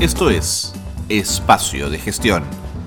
Esto 0.00 0.30
es 0.30 0.72
Espacio 1.08 1.90
de 1.90 1.98
Gestión, 1.98 2.44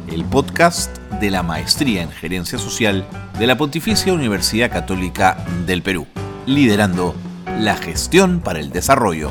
el 0.10 0.24
podcast 0.24 0.98
de 1.20 1.30
la 1.30 1.44
Maestría 1.44 2.04
en 2.04 2.10
Gerencia 2.10 2.58
Social 2.58 3.06
de 3.38 3.48
la 3.48 3.58
Pontificia 3.58 4.14
Universidad 4.14 4.72
Católica 4.72 5.46
del 5.68 5.84
Perú, 5.84 6.08
liderando 6.46 7.14
la 7.60 7.76
gestión 7.76 8.40
para 8.40 8.62
el 8.62 8.70
desarrollo. 8.70 9.30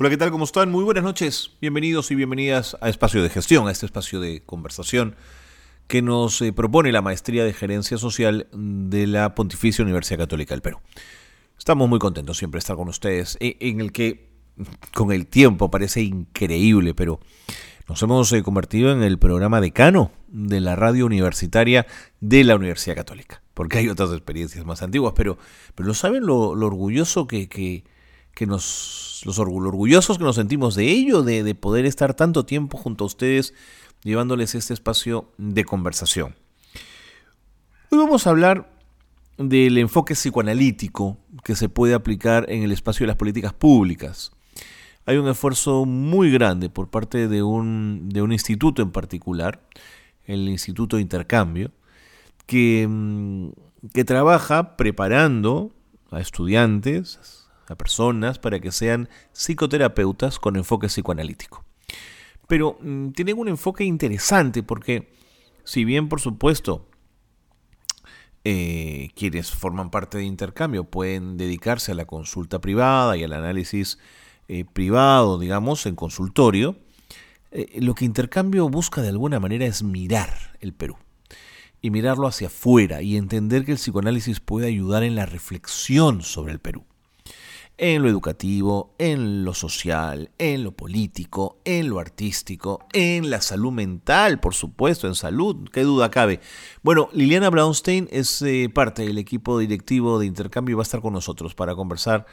Hola, 0.00 0.08
¿qué 0.08 0.16
tal? 0.16 0.30
¿Cómo 0.30 0.44
están? 0.44 0.70
Muy 0.70 0.82
buenas 0.82 1.04
noches. 1.04 1.50
Bienvenidos 1.60 2.10
y 2.10 2.14
bienvenidas 2.14 2.78
a 2.80 2.88
Espacio 2.88 3.22
de 3.22 3.28
Gestión, 3.28 3.68
a 3.68 3.72
este 3.72 3.84
espacio 3.84 4.20
de 4.20 4.42
conversación 4.46 5.16
que 5.86 6.00
nos 6.00 6.40
eh, 6.40 6.54
propone 6.54 6.92
la 6.92 7.02
Maestría 7.02 7.44
de 7.44 7.52
Gerencia 7.52 7.98
Social 7.98 8.46
de 8.54 9.06
la 9.06 9.34
Pontificia 9.34 9.84
Universidad 9.84 10.20
Católica 10.20 10.54
del 10.54 10.62
Perú. 10.62 10.80
Estamos 11.64 11.88
muy 11.88 11.98
contentos 11.98 12.36
siempre 12.36 12.58
de 12.58 12.60
estar 12.60 12.76
con 12.76 12.88
ustedes, 12.90 13.38
e, 13.40 13.56
en 13.58 13.80
el 13.80 13.90
que 13.90 14.28
con 14.94 15.12
el 15.12 15.26
tiempo 15.26 15.70
parece 15.70 16.02
increíble, 16.02 16.92
pero 16.92 17.20
nos 17.88 18.02
hemos 18.02 18.30
eh, 18.34 18.42
convertido 18.42 18.92
en 18.92 19.02
el 19.02 19.18
programa 19.18 19.62
decano 19.62 20.12
de 20.28 20.60
la 20.60 20.76
radio 20.76 21.06
universitaria 21.06 21.86
de 22.20 22.44
la 22.44 22.56
Universidad 22.56 22.96
Católica, 22.96 23.40
porque 23.54 23.78
hay 23.78 23.88
otras 23.88 24.10
experiencias 24.10 24.66
más 24.66 24.82
antiguas, 24.82 25.14
pero, 25.16 25.38
pero 25.74 25.86
¿no 25.86 25.94
saben 25.94 26.26
lo, 26.26 26.50
orgulloso 26.50 27.26
que, 27.26 27.48
que, 27.48 27.84
que 28.34 28.44
nos, 28.44 29.22
los 29.24 29.38
orgullosos 29.38 30.18
que 30.18 30.24
nos 30.24 30.36
sentimos 30.36 30.74
de 30.74 30.90
ello, 30.90 31.22
de, 31.22 31.42
de 31.42 31.54
poder 31.54 31.86
estar 31.86 32.12
tanto 32.12 32.44
tiempo 32.44 32.76
junto 32.76 33.04
a 33.04 33.06
ustedes, 33.06 33.54
llevándoles 34.02 34.54
este 34.54 34.74
espacio 34.74 35.32
de 35.38 35.64
conversación? 35.64 36.36
Hoy 37.90 37.96
vamos 37.96 38.26
a 38.26 38.30
hablar 38.30 38.73
del 39.38 39.78
enfoque 39.78 40.14
psicoanalítico 40.14 41.18
que 41.42 41.56
se 41.56 41.68
puede 41.68 41.94
aplicar 41.94 42.46
en 42.48 42.62
el 42.62 42.72
espacio 42.72 43.04
de 43.04 43.08
las 43.08 43.16
políticas 43.16 43.52
públicas. 43.52 44.32
Hay 45.06 45.16
un 45.16 45.28
esfuerzo 45.28 45.84
muy 45.84 46.30
grande 46.30 46.70
por 46.70 46.88
parte 46.88 47.28
de 47.28 47.42
un, 47.42 48.08
de 48.08 48.22
un 48.22 48.32
instituto 48.32 48.80
en 48.80 48.90
particular, 48.90 49.60
el 50.26 50.48
Instituto 50.48 50.96
de 50.96 51.02
Intercambio, 51.02 51.70
que, 52.46 52.86
mm, 52.88 53.48
que 53.92 54.04
trabaja 54.04 54.76
preparando 54.76 55.72
a 56.10 56.20
estudiantes, 56.20 57.48
a 57.68 57.74
personas, 57.74 58.38
para 58.38 58.60
que 58.60 58.72
sean 58.72 59.08
psicoterapeutas 59.32 60.38
con 60.38 60.56
enfoque 60.56 60.86
psicoanalítico. 60.86 61.64
Pero 62.48 62.78
mm, 62.80 63.10
tienen 63.10 63.38
un 63.38 63.48
enfoque 63.48 63.84
interesante 63.84 64.62
porque, 64.62 65.12
si 65.64 65.84
bien 65.84 66.08
por 66.08 66.20
supuesto 66.20 66.86
eh, 68.44 69.10
quienes 69.14 69.50
forman 69.50 69.90
parte 69.90 70.18
de 70.18 70.24
intercambio 70.24 70.84
pueden 70.84 71.38
dedicarse 71.38 71.92
a 71.92 71.94
la 71.94 72.04
consulta 72.04 72.60
privada 72.60 73.16
y 73.16 73.24
al 73.24 73.32
análisis 73.32 73.98
eh, 74.48 74.66
privado, 74.70 75.38
digamos, 75.38 75.86
en 75.86 75.96
consultorio, 75.96 76.76
eh, 77.50 77.80
lo 77.80 77.94
que 77.94 78.04
intercambio 78.04 78.68
busca 78.68 79.00
de 79.00 79.08
alguna 79.08 79.40
manera 79.40 79.64
es 79.64 79.82
mirar 79.82 80.58
el 80.60 80.74
Perú 80.74 80.96
y 81.80 81.90
mirarlo 81.90 82.26
hacia 82.26 82.48
afuera 82.48 83.00
y 83.00 83.16
entender 83.16 83.64
que 83.64 83.72
el 83.72 83.78
psicoanálisis 83.78 84.40
puede 84.40 84.66
ayudar 84.66 85.02
en 85.04 85.14
la 85.14 85.24
reflexión 85.24 86.22
sobre 86.22 86.52
el 86.52 86.58
Perú 86.58 86.84
en 87.76 88.02
lo 88.02 88.08
educativo, 88.08 88.94
en 88.98 89.44
lo 89.44 89.52
social, 89.52 90.30
en 90.38 90.62
lo 90.62 90.72
político, 90.72 91.58
en 91.64 91.88
lo 91.88 91.98
artístico, 91.98 92.86
en 92.92 93.30
la 93.30 93.40
salud 93.40 93.72
mental, 93.72 94.38
por 94.38 94.54
supuesto, 94.54 95.08
en 95.08 95.14
salud, 95.14 95.68
qué 95.72 95.82
duda 95.82 96.10
cabe. 96.10 96.40
Bueno, 96.82 97.08
Liliana 97.12 97.50
Brownstein 97.50 98.08
es 98.12 98.40
eh, 98.42 98.70
parte 98.72 99.04
del 99.04 99.18
equipo 99.18 99.58
directivo 99.58 100.18
de 100.18 100.26
intercambio 100.26 100.74
y 100.74 100.76
va 100.76 100.82
a 100.82 100.84
estar 100.84 101.00
con 101.00 101.12
nosotros 101.12 101.54
para 101.54 101.74
conversar 101.74 102.26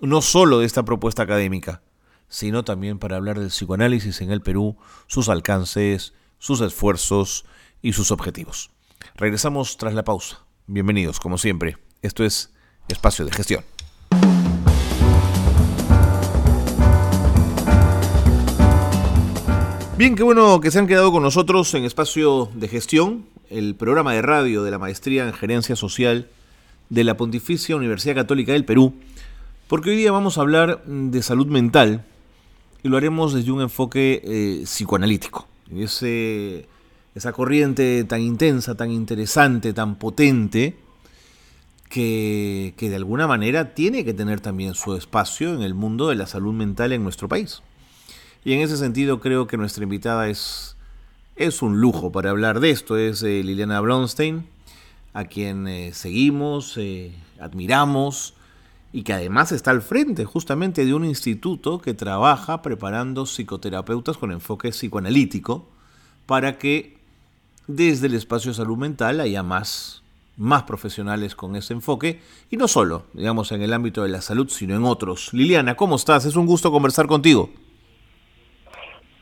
no 0.00 0.22
solo 0.22 0.60
de 0.60 0.66
esta 0.66 0.84
propuesta 0.84 1.22
académica, 1.22 1.82
sino 2.28 2.64
también 2.64 2.98
para 2.98 3.16
hablar 3.16 3.38
del 3.38 3.48
psicoanálisis 3.48 4.20
en 4.20 4.30
el 4.30 4.40
Perú, 4.40 4.76
sus 5.06 5.28
alcances, 5.28 6.14
sus 6.38 6.60
esfuerzos 6.60 7.44
y 7.82 7.92
sus 7.92 8.10
objetivos. 8.10 8.70
Regresamos 9.16 9.76
tras 9.76 9.94
la 9.94 10.04
pausa. 10.04 10.44
Bienvenidos, 10.66 11.20
como 11.20 11.38
siempre. 11.38 11.78
Esto 12.02 12.24
es 12.24 12.52
Espacio 12.88 13.24
de 13.24 13.32
Gestión. 13.32 13.64
Bien, 19.98 20.14
qué 20.14 20.22
bueno 20.22 20.60
que 20.60 20.70
se 20.70 20.78
han 20.78 20.86
quedado 20.86 21.10
con 21.10 21.24
nosotros 21.24 21.74
en 21.74 21.84
Espacio 21.84 22.48
de 22.54 22.68
Gestión, 22.68 23.26
el 23.50 23.74
programa 23.74 24.12
de 24.12 24.22
radio 24.22 24.62
de 24.62 24.70
la 24.70 24.78
Maestría 24.78 25.26
en 25.26 25.32
Gerencia 25.32 25.74
Social 25.74 26.28
de 26.88 27.02
la 27.02 27.16
Pontificia 27.16 27.74
Universidad 27.74 28.14
Católica 28.14 28.52
del 28.52 28.64
Perú, 28.64 28.94
porque 29.66 29.90
hoy 29.90 29.96
día 29.96 30.12
vamos 30.12 30.38
a 30.38 30.42
hablar 30.42 30.84
de 30.86 31.20
salud 31.20 31.48
mental 31.48 32.04
y 32.84 32.88
lo 32.88 32.96
haremos 32.96 33.34
desde 33.34 33.50
un 33.50 33.60
enfoque 33.60 34.22
eh, 34.22 34.60
psicoanalítico. 34.66 35.48
Esa 35.74 37.32
corriente 37.32 38.04
tan 38.04 38.20
intensa, 38.20 38.76
tan 38.76 38.92
interesante, 38.92 39.72
tan 39.72 39.96
potente, 39.96 40.76
que 41.88 42.72
de 42.78 42.94
alguna 42.94 43.26
manera 43.26 43.74
tiene 43.74 44.04
que 44.04 44.14
tener 44.14 44.38
también 44.38 44.74
su 44.74 44.94
espacio 44.94 45.54
en 45.54 45.62
el 45.62 45.74
mundo 45.74 46.06
de 46.06 46.14
la 46.14 46.28
salud 46.28 46.54
mental 46.54 46.92
en 46.92 47.02
nuestro 47.02 47.26
país. 47.26 47.62
Y 48.44 48.52
en 48.52 48.60
ese 48.60 48.76
sentido 48.76 49.20
creo 49.20 49.46
que 49.46 49.56
nuestra 49.56 49.82
invitada 49.84 50.28
es, 50.28 50.76
es 51.36 51.62
un 51.62 51.80
lujo 51.80 52.12
para 52.12 52.30
hablar 52.30 52.60
de 52.60 52.70
esto. 52.70 52.96
Es 52.96 53.22
eh, 53.22 53.42
Liliana 53.42 53.80
Blonstein, 53.80 54.46
a 55.12 55.24
quien 55.24 55.66
eh, 55.68 55.92
seguimos, 55.92 56.76
eh, 56.76 57.12
admiramos 57.40 58.34
y 58.92 59.02
que 59.02 59.12
además 59.12 59.52
está 59.52 59.70
al 59.70 59.82
frente 59.82 60.24
justamente 60.24 60.86
de 60.86 60.94
un 60.94 61.04
instituto 61.04 61.78
que 61.80 61.94
trabaja 61.94 62.62
preparando 62.62 63.26
psicoterapeutas 63.26 64.16
con 64.16 64.32
enfoque 64.32 64.70
psicoanalítico 64.70 65.68
para 66.26 66.58
que 66.58 66.98
desde 67.66 68.06
el 68.06 68.14
espacio 68.14 68.50
de 68.50 68.56
salud 68.56 68.78
mental 68.78 69.20
haya 69.20 69.42
más, 69.42 70.02
más 70.38 70.62
profesionales 70.62 71.34
con 71.34 71.54
ese 71.54 71.74
enfoque 71.74 72.22
y 72.50 72.56
no 72.56 72.66
solo, 72.66 73.04
digamos, 73.12 73.52
en 73.52 73.60
el 73.60 73.74
ámbito 73.74 74.02
de 74.02 74.08
la 74.08 74.22
salud, 74.22 74.48
sino 74.48 74.74
en 74.74 74.84
otros. 74.84 75.34
Liliana, 75.34 75.76
¿cómo 75.76 75.96
estás? 75.96 76.24
Es 76.24 76.36
un 76.36 76.46
gusto 76.46 76.72
conversar 76.72 77.06
contigo. 77.06 77.50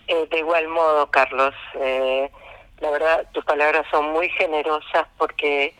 Eh, 0.08 0.28
de 0.30 0.38
igual 0.38 0.68
modo, 0.68 1.10
Carlos, 1.10 1.54
eh, 1.74 2.30
la 2.80 2.90
verdad 2.90 3.28
tus 3.32 3.44
palabras 3.44 3.86
son 3.90 4.12
muy 4.12 4.28
generosas 4.30 5.06
porque 5.18 5.74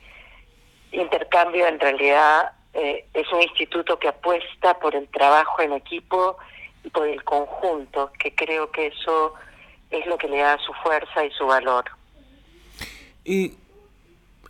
Intercambio 0.92 1.66
en 1.66 1.78
realidad 1.78 2.52
eh, 2.72 3.06
es 3.12 3.30
un 3.32 3.42
instituto 3.42 3.98
que 3.98 4.08
apuesta 4.08 4.78
por 4.78 4.94
el 4.94 5.08
trabajo 5.08 5.62
en 5.62 5.72
equipo 5.72 6.36
y 6.84 6.90
por 6.90 7.06
el 7.06 7.22
conjunto, 7.24 8.10
que 8.18 8.34
creo 8.34 8.70
que 8.70 8.88
eso 8.88 9.34
es 9.90 10.06
lo 10.06 10.16
que 10.16 10.28
le 10.28 10.38
da 10.38 10.58
su 10.58 10.72
fuerza 10.74 11.24
y 11.24 11.30
su 11.32 11.46
valor. 11.46 11.84
Y 13.24 13.54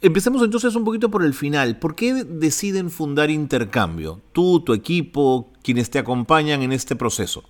empecemos 0.02 0.42
entonces 0.42 0.74
un 0.74 0.84
poquito 0.84 1.10
por 1.10 1.24
el 1.24 1.34
final. 1.34 1.78
¿Por 1.78 1.96
qué 1.96 2.12
deciden 2.14 2.90
fundar 2.90 3.30
Intercambio? 3.30 4.20
Tú, 4.32 4.60
tu 4.60 4.74
equipo, 4.74 5.50
quienes 5.62 5.90
te 5.90 5.98
acompañan 5.98 6.62
en 6.62 6.72
este 6.72 6.96
proceso. 6.96 7.44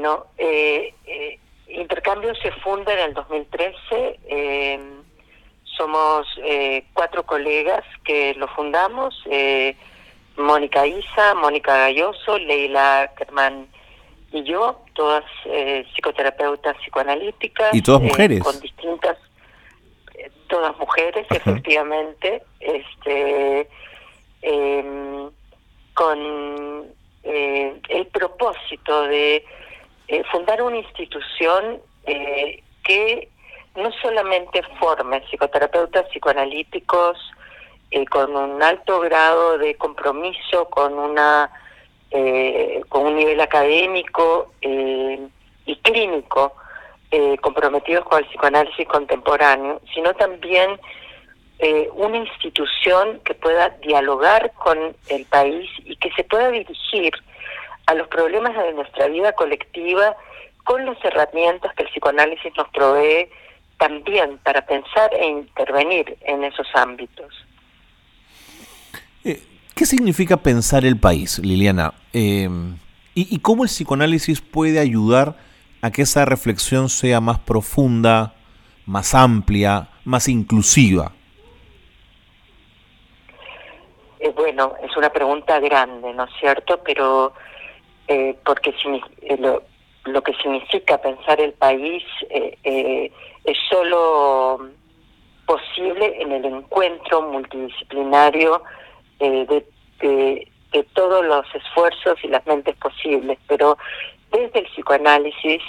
Bueno, 0.00 0.28
eh, 0.38 0.94
eh, 1.06 1.38
Intercambio 1.68 2.34
se 2.36 2.50
funda 2.52 2.90
en 2.94 3.00
el 3.00 3.12
2013. 3.12 4.18
Em, 4.28 5.02
somos 5.76 6.26
eh, 6.42 6.86
cuatro 6.94 7.26
colegas 7.26 7.84
que 8.02 8.32
lo 8.36 8.48
fundamos. 8.48 9.14
Eh, 9.30 9.76
Mónica 10.38 10.86
Isa, 10.86 11.34
Mónica 11.34 11.76
Galloso, 11.76 12.38
Leila 12.38 13.12
Kerman 13.14 13.68
y 14.32 14.42
yo, 14.44 14.80
todas 14.94 15.24
psicoterapeutas 15.94 16.78
psicoanalíticas. 16.78 17.74
Y 17.74 17.82
todas 17.82 18.00
mujeres. 18.00 18.42
Con 18.42 18.58
distintas, 18.58 19.18
todas 20.48 20.74
mujeres, 20.78 21.26
efectivamente. 21.28 22.42
Este, 22.58 23.68
con 25.92 26.86
el 27.22 28.06
propósito 28.14 29.02
de 29.02 29.44
eh, 30.12 30.24
fundar 30.32 30.60
una 30.60 30.78
institución 30.78 31.80
eh, 32.04 32.60
que 32.82 33.28
no 33.76 33.92
solamente 34.02 34.60
forme 34.80 35.20
psicoterapeutas 35.30 36.08
psicoanalíticos 36.08 37.16
eh, 37.92 38.04
con 38.06 38.34
un 38.34 38.60
alto 38.60 38.98
grado 38.98 39.56
de 39.58 39.76
compromiso, 39.76 40.64
con 40.68 40.98
una 40.98 41.50
con 42.88 43.06
un 43.06 43.14
nivel 43.14 43.40
académico 43.40 44.50
y 44.60 45.76
clínico 45.76 46.56
comprometidos 47.40 48.04
con 48.04 48.18
el 48.18 48.24
psicoanálisis 48.24 48.88
contemporáneo, 48.88 49.80
sino 49.94 50.12
también 50.14 50.70
una 51.94 52.16
institución 52.16 53.20
que 53.24 53.34
pueda 53.34 53.68
dialogar 53.86 54.50
con 54.54 54.76
el 55.08 55.24
país 55.26 55.70
y 55.84 55.94
que 55.94 56.10
se 56.16 56.24
pueda 56.24 56.50
dirigir 56.50 57.12
a 57.86 57.94
los 57.94 58.08
problemas 58.08 58.56
de 58.56 58.72
nuestra 58.72 59.08
vida 59.08 59.32
colectiva 59.32 60.16
con 60.64 60.84
las 60.86 61.02
herramientas 61.04 61.74
que 61.74 61.82
el 61.82 61.88
psicoanálisis 61.88 62.52
nos 62.56 62.68
provee 62.68 63.28
también 63.78 64.38
para 64.44 64.64
pensar 64.64 65.12
e 65.14 65.26
intervenir 65.26 66.16
en 66.20 66.44
esos 66.44 66.66
ámbitos. 66.74 67.34
Eh, 69.24 69.42
¿Qué 69.74 69.86
significa 69.86 70.36
pensar 70.36 70.84
el 70.84 71.00
país, 71.00 71.38
Liliana? 71.38 71.94
Em, 72.12 72.76
y, 73.14 73.38
cómo 73.40 73.64
el 73.64 73.68
psicoanálisis 73.68 74.40
puede 74.40 74.78
ayudar 74.78 75.34
a 75.82 75.90
que 75.90 76.02
esa 76.02 76.24
reflexión 76.24 76.88
sea 76.88 77.20
más 77.20 77.38
profunda, 77.38 78.34
más 78.86 79.14
amplia, 79.14 79.88
más 80.04 80.28
inclusiva? 80.28 81.12
Eh, 84.20 84.32
bueno, 84.36 84.74
es 84.82 84.94
una 84.96 85.10
pregunta 85.10 85.58
grande, 85.58 86.12
¿no 86.12 86.24
es 86.24 86.30
cierto? 86.38 86.80
Pero 86.84 87.32
eh, 88.10 88.34
porque 88.44 88.70
eh, 89.22 89.36
lo, 89.38 90.22
que 90.22 90.34
significa 90.42 90.98
pensar 90.98 91.40
el 91.40 91.52
país 91.52 92.02
es 92.32 93.56
solo 93.68 94.68
posible 95.46 96.20
en 96.20 96.32
el 96.32 96.44
encuentro 96.44 97.22
multidisciplinario 97.22 98.64
de, 99.20 99.64
todos 100.94 101.24
los 101.24 101.46
esfuerzos 101.54 102.18
y 102.24 102.28
las 102.28 102.44
mentes 102.46 102.74
posibles, 102.78 103.38
pero 103.46 103.78
desde 104.32 104.58
el 104.58 104.66
psicoanálisis 104.66 105.62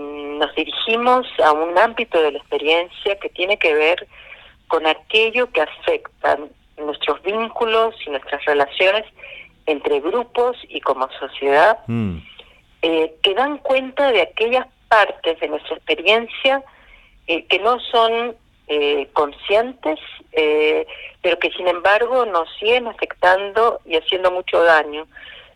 nos 0.00 0.54
dirigimos 0.56 1.26
a 1.44 1.52
un 1.52 1.78
ámbito 1.78 2.20
de 2.20 2.32
la 2.32 2.38
experiencia 2.38 3.16
que 3.20 3.28
tiene 3.28 3.56
que 3.58 3.74
ver 3.74 4.08
con 4.66 4.84
aquello 4.88 5.50
que 5.52 5.60
afecta 5.60 6.36
nuestros 6.78 7.22
vínculos 7.22 7.94
y 8.04 8.10
nuestras 8.10 8.44
relaciones 8.44 9.04
entre 9.66 10.00
grupos 10.00 10.56
y 10.68 10.80
como 10.80 11.08
sociedad, 11.18 11.78
mm. 11.86 12.18
eh, 12.82 13.14
que 13.22 13.34
dan 13.34 13.58
cuenta 13.58 14.10
de 14.12 14.22
aquellas 14.22 14.66
partes 14.88 15.38
de 15.40 15.48
nuestra 15.48 15.76
experiencia 15.76 16.62
eh, 17.26 17.44
que 17.46 17.58
no 17.58 17.78
son 17.80 18.36
eh, 18.68 19.08
conscientes, 19.12 19.98
pero 21.22 21.38
que 21.38 21.50
sin 21.52 21.66
embargo 21.66 22.26
nos 22.26 22.48
siguen 22.58 22.88
afectando 22.88 23.80
y 23.84 23.96
haciendo 23.96 24.30
mucho 24.30 24.62
daño. 24.62 25.06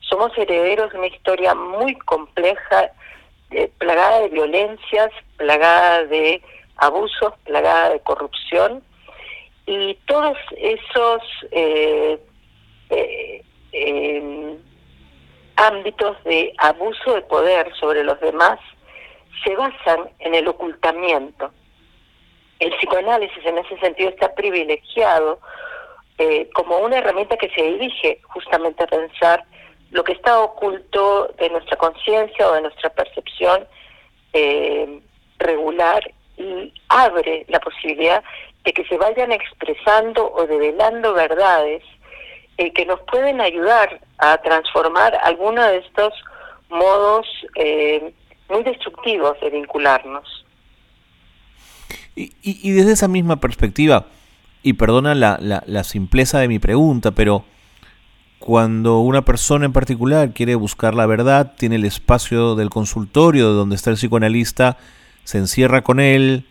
Somos 0.00 0.36
herederos 0.38 0.90
de 0.92 0.98
una 0.98 1.06
historia 1.08 1.54
muy 1.54 1.94
compleja, 1.96 2.90
plagada 3.78 4.20
de 4.20 4.28
violencias, 4.28 5.10
plagada 5.36 6.04
de 6.04 6.40
abusos, 6.76 7.34
plagada 7.44 7.90
de 7.90 8.00
corrupción, 8.00 8.82
y 9.70 9.94
todos 10.06 10.36
esos 10.56 11.22
eh, 11.52 12.18
eh, 12.90 13.44
em, 13.72 14.58
ámbitos 15.56 16.22
de 16.24 16.52
abuso 16.58 17.14
de 17.14 17.22
poder 17.22 17.72
sobre 17.74 18.04
los 18.04 18.18
demás 18.20 18.58
se 19.44 19.54
basan 19.56 20.10
en 20.18 20.34
el 20.34 20.48
ocultamiento. 20.48 21.50
El 22.58 22.72
psicoanálisis 22.76 23.44
en 23.44 23.58
ese 23.58 23.78
sentido 23.78 24.10
está 24.10 24.34
privilegiado 24.34 25.40
eh, 26.18 26.50
como 26.52 26.78
una 26.78 26.98
herramienta 26.98 27.36
que 27.36 27.48
se 27.50 27.62
dirige 27.62 28.20
justamente 28.24 28.84
a 28.84 28.86
pensar 28.86 29.44
lo 29.90 30.04
que 30.04 30.12
está 30.12 30.40
oculto 30.40 31.34
de 31.38 31.48
nuestra 31.50 31.76
conciencia 31.76 32.48
o 32.48 32.54
de 32.54 32.62
nuestra 32.62 32.90
percepción 32.90 33.66
regular 35.38 36.02
y 36.36 36.72
abre 36.88 37.44
la 37.48 37.58
posibilidad 37.58 38.22
de 38.64 38.72
que 38.72 38.84
se 38.84 38.96
vayan 38.96 39.32
expresando 39.32 40.32
o 40.32 40.46
develando 40.46 41.14
verdades 41.14 41.82
eh, 42.60 42.74
que 42.74 42.84
nos 42.84 43.00
pueden 43.10 43.40
ayudar 43.40 44.02
a 44.18 44.36
transformar 44.36 45.14
alguno 45.22 45.62
de 45.62 45.78
estos 45.78 46.12
modos 46.68 47.26
eh, 47.54 48.12
muy 48.50 48.62
destructivos 48.64 49.40
de 49.40 49.48
vincularnos. 49.48 50.44
Y, 52.14 52.72
desde 52.72 52.92
esa 52.92 53.08
misma 53.08 53.36
perspectiva, 53.36 54.04
y 54.62 54.74
perdona 54.74 55.14
la, 55.14 55.38
la 55.40 55.84
simpleza 55.84 56.38
de 56.38 56.48
mi 56.48 56.58
pregunta, 56.58 57.12
pero 57.12 57.46
cuando 58.40 58.98
una 58.98 59.24
persona 59.24 59.64
en 59.64 59.72
particular 59.72 60.34
quiere 60.34 60.54
buscar 60.54 60.94
la 60.94 61.06
verdad, 61.06 61.54
tiene 61.56 61.76
el 61.76 61.86
espacio 61.86 62.56
del 62.56 62.68
consultorio 62.68 63.52
donde 63.52 63.76
está 63.76 63.88
el 63.88 63.96
psicoanalista, 63.96 64.76
se 65.24 65.38
encierra 65.38 65.80
con 65.80 65.98
él, 65.98 66.46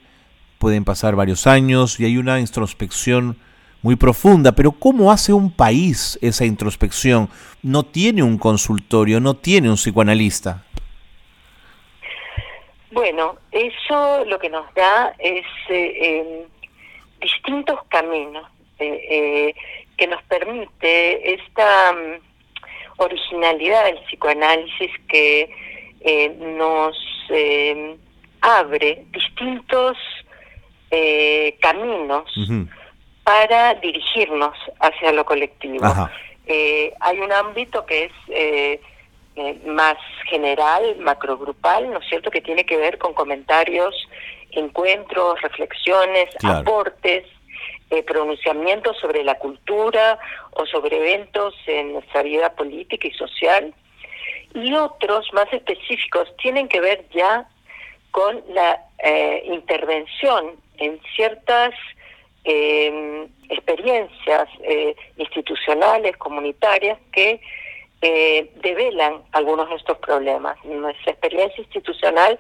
pueden 0.57 0.85
pasar 0.85 1.15
varios 1.15 1.45
años 1.45 2.00
y 2.00 2.06
hay 2.06 2.17
una 2.17 2.39
introspección 2.39 3.38
muy 3.81 3.95
profunda, 3.95 4.51
pero 4.51 4.71
¿cómo 4.71 5.11
hace 5.11 5.33
un 5.33 5.51
país 5.51 6.19
esa 6.21 6.45
introspección? 6.45 7.29
No 7.63 7.83
tiene 7.83 8.23
un 8.23 8.37
consultorio, 8.37 9.19
no 9.19 9.35
tiene 9.35 9.69
un 9.69 9.75
psicoanalista. 9.75 10.63
Bueno, 12.91 13.37
eso 13.51 14.25
lo 14.25 14.39
que 14.39 14.49
nos 14.49 14.73
da 14.73 15.13
es 15.19 15.45
eh, 15.69 16.19
em, 16.19 16.47
distintos 17.21 17.79
caminos 17.89 18.45
eh, 18.79 19.07
eh, 19.09 19.55
que 19.97 20.07
nos 20.07 20.21
permite 20.23 21.33
esta 21.35 21.93
mm, 21.93 23.01
originalidad 23.01 23.85
del 23.85 23.99
psicoanálisis 24.05 24.91
que 25.07 25.49
nos 26.39 26.95
em, 27.29 27.97
abre 28.41 29.03
distintos 29.11 29.97
eh, 30.91 31.55
caminos 31.61 32.33
para 33.29 33.75
dirigirnos 33.75 34.57
hacia 34.79 35.11
lo 35.11 35.23
colectivo. 35.23 35.85
Eh, 36.47 36.91
hay 36.99 37.19
un 37.19 37.31
ámbito 37.31 37.85
que 37.85 38.05
es 38.05 38.11
eh, 38.29 38.81
eh, 39.35 39.55
más 39.67 39.97
general, 40.27 40.95
macrogrupal, 40.97 41.91
¿no 41.91 41.99
es 41.99 42.09
cierto?, 42.09 42.31
que 42.31 42.41
tiene 42.41 42.65
que 42.65 42.75
ver 42.77 42.97
con 42.97 43.13
comentarios, 43.13 43.93
encuentros, 44.49 45.39
reflexiones, 45.43 46.29
aportes, 46.43 47.23
pronunciamientos 48.07 48.97
sobre 48.97 49.23
la 49.23 49.35
cultura 49.35 50.17
o 50.53 50.65
sobre 50.65 50.97
eventos 50.97 51.53
en 51.67 51.93
nuestra 51.93 52.23
vida 52.23 52.53
política 52.53 53.07
y 53.07 53.11
social. 53.11 53.75
Y 54.55 54.73
otros 54.73 55.31
más 55.33 55.53
específicos 55.53 56.35
tienen 56.37 56.67
que 56.67 56.81
ver 56.81 57.05
ya 57.13 57.47
con 58.09 58.43
la 58.49 58.85
intervención 59.43 60.55
en 60.77 60.99
ciertas 61.15 61.75
em, 62.49 63.27
experiencias 63.49 64.49
eh, 64.63 64.95
institucionales, 65.17 66.17
comunitarias, 66.17 66.97
que 67.11 67.39
eh, 68.01 68.51
develan 68.63 69.21
algunos 69.33 69.69
de 69.69 69.75
estos 69.75 69.99
problemas. 69.99 70.57
Nuestra 70.65 71.11
experiencia 71.11 71.61
institucional 71.61 72.39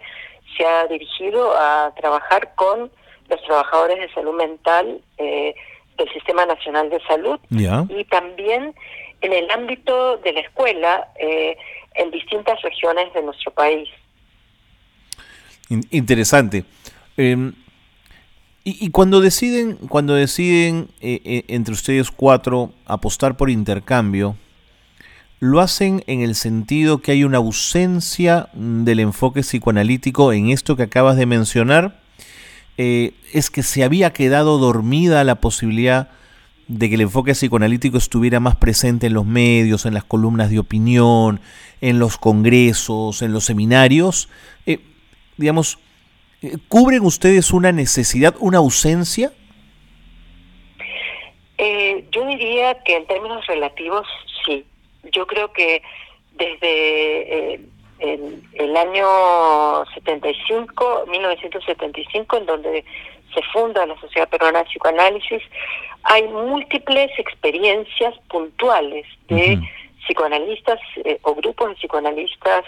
se 0.57 0.65
ha 0.65 0.87
dirigido 0.87 1.53
a 1.55 1.93
trabajar 1.95 2.55
con 2.55 2.89
los 3.29 3.43
trabajadores 3.43 3.99
de 3.99 4.11
salud 4.13 4.33
mental 4.33 4.99
eh, 5.19 5.53
del 5.97 6.11
Sistema 6.13 6.45
Nacional 6.47 6.89
de 6.89 6.99
Salud 7.01 7.39
y 7.51 8.03
también 8.05 8.73
en 9.21 9.33
el 9.33 9.51
ámbito 9.51 10.17
de 10.17 10.33
la 10.33 10.39
escuela 10.39 11.07
en 11.19 12.09
distintas 12.09 12.59
regiones 12.61 13.13
de 13.13 13.21
nuestro 13.21 13.51
país. 13.51 13.89
Interesante. 15.91 16.63
Em, 17.17 17.53
y, 18.79 18.89
cuando 18.89 19.21
deciden, 19.21 19.75
cuando 19.75 20.13
deciden 20.13 20.89
eh, 21.01 21.21
eh, 21.23 21.43
entre 21.47 21.73
ustedes 21.73 22.11
cuatro 22.11 22.73
apostar 22.85 23.37
por 23.37 23.49
intercambio, 23.49 24.35
lo 25.39 25.61
hacen 25.61 26.03
en 26.07 26.21
el 26.21 26.35
sentido 26.35 27.01
que 27.01 27.13
hay 27.13 27.23
una 27.23 27.37
ausencia 27.37 28.49
del 28.53 28.99
enfoque 28.99 29.41
psicoanalítico 29.41 30.33
en 30.33 30.49
esto 30.49 30.75
que 30.75 30.83
acabas 30.83 31.15
de 31.15 31.25
mencionar. 31.25 32.01
Eh, 32.77 33.13
es 33.33 33.49
que 33.49 33.63
se 33.63 33.83
había 33.83 34.11
quedado 34.11 34.57
dormida 34.57 35.23
la 35.23 35.35
posibilidad 35.35 36.09
de 36.67 36.89
que 36.89 36.95
el 36.95 37.01
enfoque 37.01 37.33
psicoanalítico 37.33 37.97
estuviera 37.97 38.39
más 38.39 38.55
presente 38.55 39.07
en 39.07 39.13
los 39.13 39.25
medios, 39.25 39.85
en 39.85 39.93
las 39.93 40.03
columnas 40.03 40.49
de 40.49 40.59
opinión, 40.59 41.39
en 41.81 41.99
los 41.99 42.17
congresos, 42.17 43.21
en 43.21 43.33
los 43.33 43.45
seminarios. 43.45 44.29
digamos, 45.37 45.79
¿Cubren 46.69 47.05
ustedes 47.05 47.51
una 47.51 47.71
necesidad, 47.71 48.35
una 48.39 48.59
ausencia? 48.59 49.31
Eh, 51.57 52.05
yo 52.11 52.25
diría 52.25 52.81
que 52.83 52.95
en 52.95 53.05
términos 53.07 53.45
relativos 53.47 54.07
sí. 54.45 54.65
Yo 55.11 55.27
creo 55.27 55.51
que 55.51 55.81
desde 56.35 57.55
eh, 57.55 57.59
el, 57.99 58.77
año 58.77 59.85
75, 59.93 61.05
1975, 61.09 62.37
en 62.37 62.45
donde 62.45 62.85
se 63.33 63.41
funda 63.51 63.85
la 63.85 63.99
Sociedad 63.99 64.29
Peruana 64.29 64.59
de 64.59 64.65
Psicoanálisis, 64.65 65.43
hay 66.03 66.23
múltiples 66.29 67.11
experiencias 67.19 68.15
puntuales 68.29 69.05
de 69.27 69.59
psicoanalistas 70.05 70.79
eh, 71.03 71.19
o 71.23 71.35
grupos 71.35 71.69
de 71.69 71.75
psicoanalistas 71.75 72.63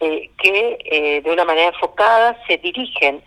eh, 0.00 0.06
eh, 0.06 0.30
que 0.38 0.78
eh, 0.84 1.20
de 1.22 1.30
una 1.30 1.44
manera 1.44 1.68
enfocada 1.68 2.36
se 2.46 2.56
dirigen 2.58 3.22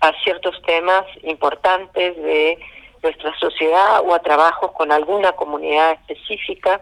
a 0.00 0.12
ciertos 0.22 0.60
temas 0.62 1.04
importantes 1.22 2.16
de 2.16 2.58
nuestra 3.02 3.36
sociedad 3.38 4.00
o 4.02 4.14
a 4.14 4.18
trabajos 4.20 4.72
con 4.72 4.90
alguna 4.92 5.32
comunidad 5.32 5.92
específica, 5.92 6.80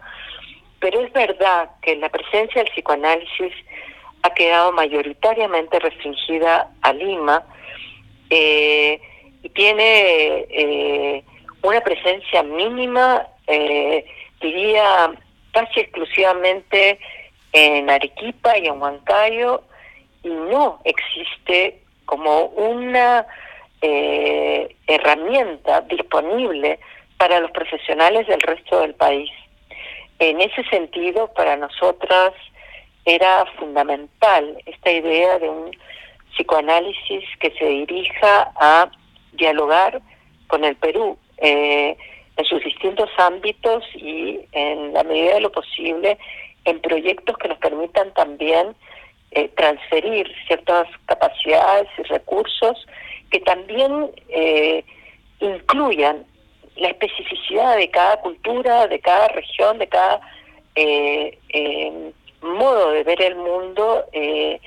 pero 0.80 1.00
es 1.00 1.12
verdad 1.12 1.70
que 1.82 1.96
la 1.96 2.08
presencia 2.08 2.62
del 2.62 2.72
psicoanálisis 2.72 3.52
ha 4.22 4.30
quedado 4.30 4.72
mayoritariamente 4.72 5.78
restringida 5.78 6.70
a 6.82 6.92
Lima 6.92 7.44
eh, 8.30 9.00
y 9.42 9.48
tiene 9.50 11.24
una 11.62 11.80
presencia 11.80 12.42
mínima 12.44 13.26
eh, 13.46 14.04
diría 14.40 15.12
casi 15.52 15.80
exclusivamente 15.80 16.98
en 17.52 17.90
Arequipa 17.90 18.58
y 18.58 18.66
en 18.66 18.80
Huancayo, 18.80 19.62
y 20.22 20.28
no 20.28 20.80
existe 20.84 21.82
como 22.04 22.46
una 22.46 23.26
eh, 23.80 24.76
herramienta 24.86 25.80
disponible 25.82 26.78
para 27.18 27.40
los 27.40 27.50
profesionales 27.50 28.26
del 28.26 28.40
resto 28.40 28.80
del 28.80 28.94
país. 28.94 29.30
En 30.18 30.40
ese 30.40 30.62
sentido, 30.64 31.32
para 31.34 31.56
nosotras 31.56 32.32
era 33.04 33.44
fundamental 33.58 34.56
esta 34.66 34.92
idea 34.92 35.38
de 35.38 35.48
un 35.48 35.70
psicoanálisis 36.32 37.24
que 37.40 37.50
se 37.58 37.64
dirija 37.64 38.52
a 38.56 38.90
dialogar 39.32 40.00
con 40.46 40.64
el 40.64 40.76
Perú 40.76 41.18
eh, 41.38 41.96
en 42.36 42.44
sus 42.44 42.62
distintos 42.62 43.10
ámbitos 43.18 43.84
y 43.94 44.40
en 44.52 44.92
la 44.92 45.02
medida 45.02 45.34
de 45.34 45.40
lo 45.40 45.52
posible 45.52 46.18
en 46.64 46.80
proyectos 46.80 47.36
que 47.38 47.48
nos 47.48 47.58
permitan 47.58 48.12
también 48.14 48.74
eh, 49.34 49.48
transferir 49.56 50.30
ciertas 50.46 50.86
capacidades 51.06 51.88
y 51.96 52.02
recursos 52.02 52.86
que 53.30 53.40
también 53.40 54.10
eh, 54.28 54.84
incluyan 55.40 56.26
la 56.76 56.88
especificidad 56.88 57.78
de 57.78 57.90
cada 57.90 58.20
cultura, 58.20 58.86
de 58.88 59.00
cada 59.00 59.28
región, 59.28 59.78
de 59.78 59.86
cada 59.86 60.20
eh, 60.74 62.12
modo 62.42 62.90
de 62.90 63.04
ver 63.04 63.22
el 63.22 63.36
mundo, 63.36 64.04
de, 64.12 64.60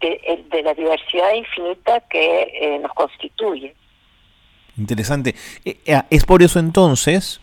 de, 0.00 0.62
la 0.62 0.74
diversidad 0.74 1.34
infinita 1.34 1.98
que 2.08 2.78
nos 2.80 2.92
constituye. 2.92 3.74
Interesante. 4.76 5.34
Es 5.64 6.24
por 6.24 6.42
eso 6.42 6.60
entonces, 6.60 7.40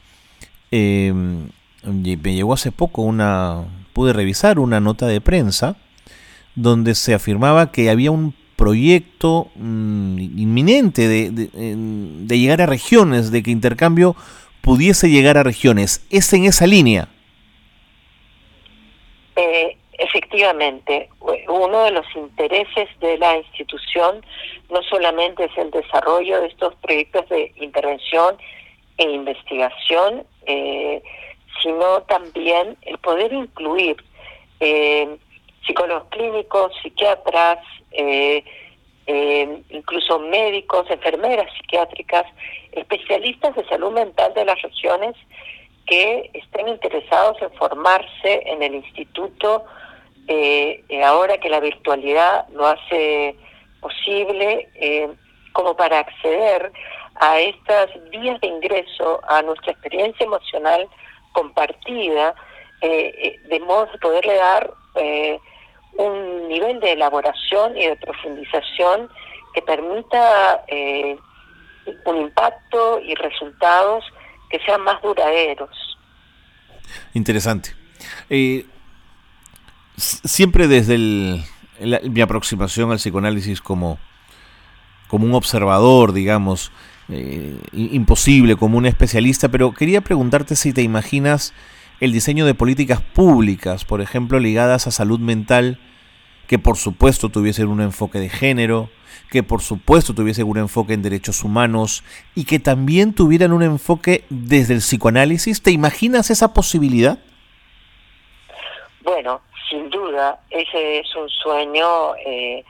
me 0.71 2.33
llegó 2.33 2.53
hace 2.53 2.71
poco 2.71 3.01
una, 3.01 3.65
pude 3.93 4.13
revisar 4.13 4.59
una 4.59 4.79
nota 4.79 5.07
de 5.07 5.21
prensa 5.21 5.77
donde 6.55 6.95
se 6.95 7.13
afirmaba 7.13 7.71
que 7.71 7.89
había 7.89 8.11
un 8.11 8.35
proyecto 8.55 9.49
mm, 9.55 10.19
inminente 10.37 11.07
de, 11.07 12.37
llegar 12.37 12.61
a 12.61 12.67
regiones, 12.67 13.31
de 13.31 13.41
que 13.41 13.49
intercambio 13.51 14.15
pudiese 14.61 15.09
llegar 15.09 15.37
a 15.37 15.43
regiones. 15.43 16.05
¿Es 16.11 16.31
en 16.33 16.45
esa 16.45 16.67
línea? 16.67 17.07
Eh, 19.35 19.77
efectivamente, 19.97 21.09
uno 21.47 21.85
de 21.85 21.91
los 21.91 22.05
intereses 22.15 22.87
de 22.99 23.17
la 23.17 23.37
institución 23.37 24.23
no 24.69 24.83
solamente 24.83 25.45
es 25.45 25.57
el 25.57 25.71
desarrollo 25.71 26.41
de 26.41 26.47
estos 26.47 26.75
proyectos 26.75 27.27
de 27.29 27.51
intervención 27.55 28.35
e 28.97 29.09
investigación, 29.09 30.23
eh, 30.45 31.01
sino 31.61 32.01
también 32.03 32.77
el 32.83 32.97
poder 32.99 33.31
incluir 33.33 33.97
eh, 34.59 35.17
psicólogos 35.65 36.07
clínicos, 36.09 36.71
psiquiatras, 36.81 37.59
eh, 37.91 38.43
eh, 39.07 39.61
incluso 39.69 40.19
médicos, 40.19 40.89
enfermeras 40.89 41.51
psiquiátricas, 41.57 42.25
especialistas 42.71 43.55
de 43.55 43.67
salud 43.67 43.91
mental 43.91 44.33
de 44.33 44.45
las 44.45 44.61
regiones 44.61 45.15
que 45.85 46.29
estén 46.33 46.67
interesados 46.67 47.41
en 47.41 47.51
formarse 47.53 48.43
en 48.45 48.61
el 48.63 48.75
instituto, 48.75 49.65
ahora 51.03 51.37
que 51.39 51.49
la 51.49 51.59
virtualidad 51.59 52.47
lo 52.49 52.67
hace 52.67 53.35
posible, 53.81 54.69
como 55.51 55.75
para 55.75 55.99
acceder 55.99 56.71
a 57.15 57.39
estas 57.39 57.89
vías 58.11 58.39
de 58.39 58.47
ingreso 58.47 59.19
a 59.27 59.41
nuestra 59.41 59.73
experiencia 59.73 60.25
emocional 60.25 60.87
compartida, 61.33 62.35
de 62.81 63.59
modo 63.65 63.85
de 63.85 63.97
poderle 63.99 64.35
dar 64.35 64.73
un 65.97 66.47
nivel 66.47 66.79
de 66.79 66.93
elaboración 66.93 67.77
y 67.77 67.85
de 67.85 67.95
profundización 67.97 69.09
que 69.53 69.61
permita 69.61 70.63
eh, 70.67 71.17
un 72.05 72.17
impacto 72.17 72.99
y 73.01 73.15
resultados 73.15 74.03
que 74.49 74.59
sean 74.65 74.81
más 74.81 75.01
duraderos. 75.01 75.97
Interesante. 77.13 77.75
Eh, 78.29 78.65
siempre 79.97 80.67
desde 80.67 80.97
mi 80.97 82.21
aproximación 82.21 82.91
al 82.91 82.97
psicoanálisis 82.97 83.61
como, 83.61 83.99
como 85.07 85.25
un 85.25 85.33
observador, 85.33 86.13
digamos, 86.13 86.71
eh, 87.09 87.57
imposible, 87.73 88.55
como 88.55 88.77
un 88.77 88.85
especialista, 88.85 89.49
pero 89.49 89.71
quería 89.73 90.01
preguntarte 90.01 90.55
si 90.55 90.73
te 90.73 90.81
imaginas 90.81 91.53
el 91.99 92.11
diseño 92.11 92.45
de 92.45 92.55
políticas 92.55 93.01
públicas, 93.01 93.85
por 93.85 94.01
ejemplo, 94.01 94.39
ligadas 94.39 94.87
a 94.87 94.91
salud 94.91 95.19
mental, 95.19 95.79
que 96.47 96.59
por 96.59 96.75
supuesto 96.75 97.29
tuviesen 97.29 97.67
un 97.67 97.79
enfoque 97.79 98.19
de 98.19 98.29
género, 98.29 98.89
que 99.29 99.43
por 99.43 99.61
supuesto 99.61 100.13
tuviesen 100.13 100.47
un 100.47 100.57
enfoque 100.57 100.93
en 100.93 101.01
derechos 101.01 101.43
humanos 101.43 102.03
y 102.35 102.45
que 102.45 102.59
también 102.59 103.13
tuvieran 103.13 103.53
un 103.53 103.63
enfoque 103.63 104.25
desde 104.29 104.73
el 104.73 104.79
psicoanálisis. 104.79 105.61
¿Te 105.61 105.71
imaginas 105.71 106.29
esa 106.29 106.53
posibilidad? 106.53 107.19
Bueno, 109.03 109.41
sin 109.69 109.89
duda, 109.89 110.41
ese 110.49 110.99
es 110.99 111.15
un 111.15 111.29
sueño 111.29 112.15
eh, 112.25 112.65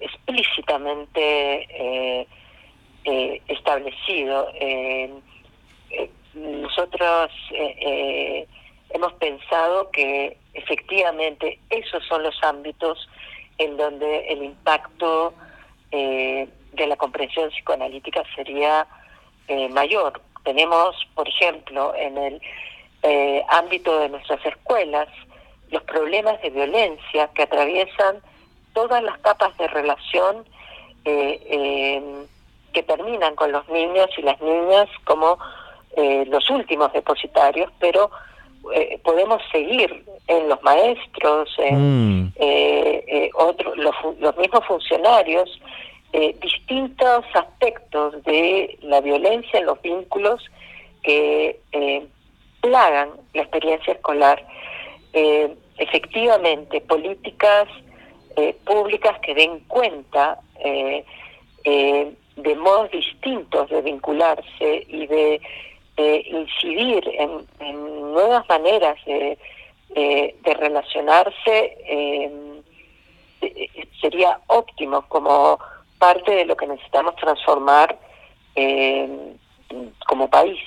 explícitamente 0.00 1.20
eh, 1.22 2.26
eh, 3.04 3.40
establecido 3.48 4.48
nosotros 6.34 7.30
eh, 7.52 7.76
eh, 7.80 8.46
hemos 8.90 9.12
pensado 9.14 9.90
que 9.90 10.36
efectivamente 10.54 11.58
esos 11.70 12.04
son 12.06 12.22
los 12.22 12.42
ámbitos 12.42 13.08
en 13.58 13.76
donde 13.76 14.28
el 14.28 14.44
impacto 14.44 15.34
eh, 15.90 16.48
de 16.72 16.86
la 16.86 16.96
comprensión 16.96 17.50
psicoanalítica 17.50 18.22
sería 18.34 18.86
mayor. 19.70 20.22
Tenemos, 20.44 20.94
por 21.16 21.28
ejemplo, 21.28 21.92
en 21.96 22.16
el 22.16 22.40
ámbito 23.48 23.98
de 23.98 24.08
nuestras 24.08 24.46
escuelas, 24.46 25.08
los 25.70 25.82
problemas 25.82 26.40
de 26.40 26.50
violencia 26.50 27.28
que 27.34 27.42
atraviesan 27.42 28.20
todas 28.72 29.02
las 29.02 29.18
capas 29.18 29.56
de 29.58 29.66
relación 29.66 30.44
que 32.72 32.82
terminan 32.82 33.34
con 33.34 33.52
los 33.52 33.68
niños 33.68 34.08
y 34.16 34.22
las 34.22 34.40
niñas 34.40 34.88
como 35.04 35.38
eh, 35.96 36.24
los 36.28 36.48
últimos 36.50 36.92
depositarios, 36.92 37.70
pero 37.80 38.10
eh, 38.72 39.00
podemos 39.02 39.42
seguir 39.50 40.04
en 40.28 40.48
los 40.48 40.62
maestros, 40.62 41.52
en 41.58 42.24
mm. 42.26 42.32
eh, 42.36 43.30
otros, 43.34 43.76
los, 43.76 44.36
mismos 44.36 44.64
funcionarios, 44.66 45.60
distintos 46.42 47.24
aspectos 47.34 48.20
de 48.24 48.76
la 48.82 49.00
violencia 49.00 49.60
en 49.60 49.66
los 49.66 49.80
vínculos 49.80 50.44
que 51.04 51.60
plagan 52.60 53.10
la 53.32 53.42
experiencia 53.42 53.92
escolar. 53.92 54.44
efectivamente, 55.78 56.80
políticas 56.80 57.68
públicas 58.64 59.20
que 59.20 59.34
den 59.34 59.60
cuenta 59.68 60.40
de 62.36 62.54
modos 62.56 62.90
distintos 62.90 63.68
de 63.70 63.82
vincularse 63.82 64.86
y 64.88 65.06
de 65.06 65.40
incidir 66.26 67.02
en, 67.18 68.12
nuevas 68.12 68.48
maneras 68.48 68.96
de, 69.04 69.38
relacionarse 70.44 71.76
em, 71.86 72.62
sería 74.00 74.38
óptimo 74.46 75.02
como 75.08 75.58
parte 75.98 76.30
de 76.30 76.44
lo 76.44 76.56
que 76.56 76.66
necesitamos 76.66 77.16
transformar 77.16 77.98
em, 78.54 79.36
como 80.06 80.28
país. 80.28 80.58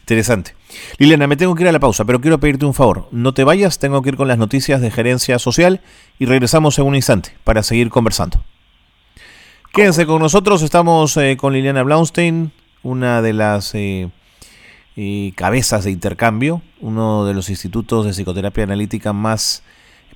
Interesante. 0.00 0.54
Liliana, 0.98 1.26
me 1.26 1.36
tengo 1.36 1.54
que 1.54 1.62
ir 1.62 1.68
a 1.68 1.72
la 1.72 1.80
pausa, 1.80 2.04
pero 2.04 2.20
quiero 2.20 2.38
pedirte 2.38 2.66
un 2.66 2.74
favor. 2.74 3.06
No 3.10 3.32
te 3.32 3.42
vayas, 3.42 3.78
tengo 3.78 4.02
que 4.02 4.10
ir 4.10 4.16
con 4.16 4.28
las 4.28 4.38
noticias 4.38 4.80
de 4.80 4.90
gerencia 4.90 5.38
social 5.38 5.80
y 6.18 6.26
regresamos 6.26 6.78
en 6.78 6.86
un 6.86 6.94
instante 6.94 7.34
para 7.42 7.62
seguir 7.62 7.88
conversando. 7.90 8.38
Quédense 9.74 10.06
con 10.06 10.22
nosotros, 10.22 10.62
estamos 10.62 11.16
eh, 11.16 11.36
con 11.36 11.52
Liliana 11.52 11.82
Blaunstein, 11.82 12.52
una 12.84 13.20
de 13.22 13.32
las 13.32 13.74
eh, 13.74 14.08
cabezas 15.34 15.82
de 15.82 15.90
intercambio, 15.90 16.62
uno 16.80 17.24
de 17.24 17.34
los 17.34 17.50
institutos 17.50 18.06
de 18.06 18.12
psicoterapia 18.12 18.62
analítica 18.62 19.12
más 19.12 19.64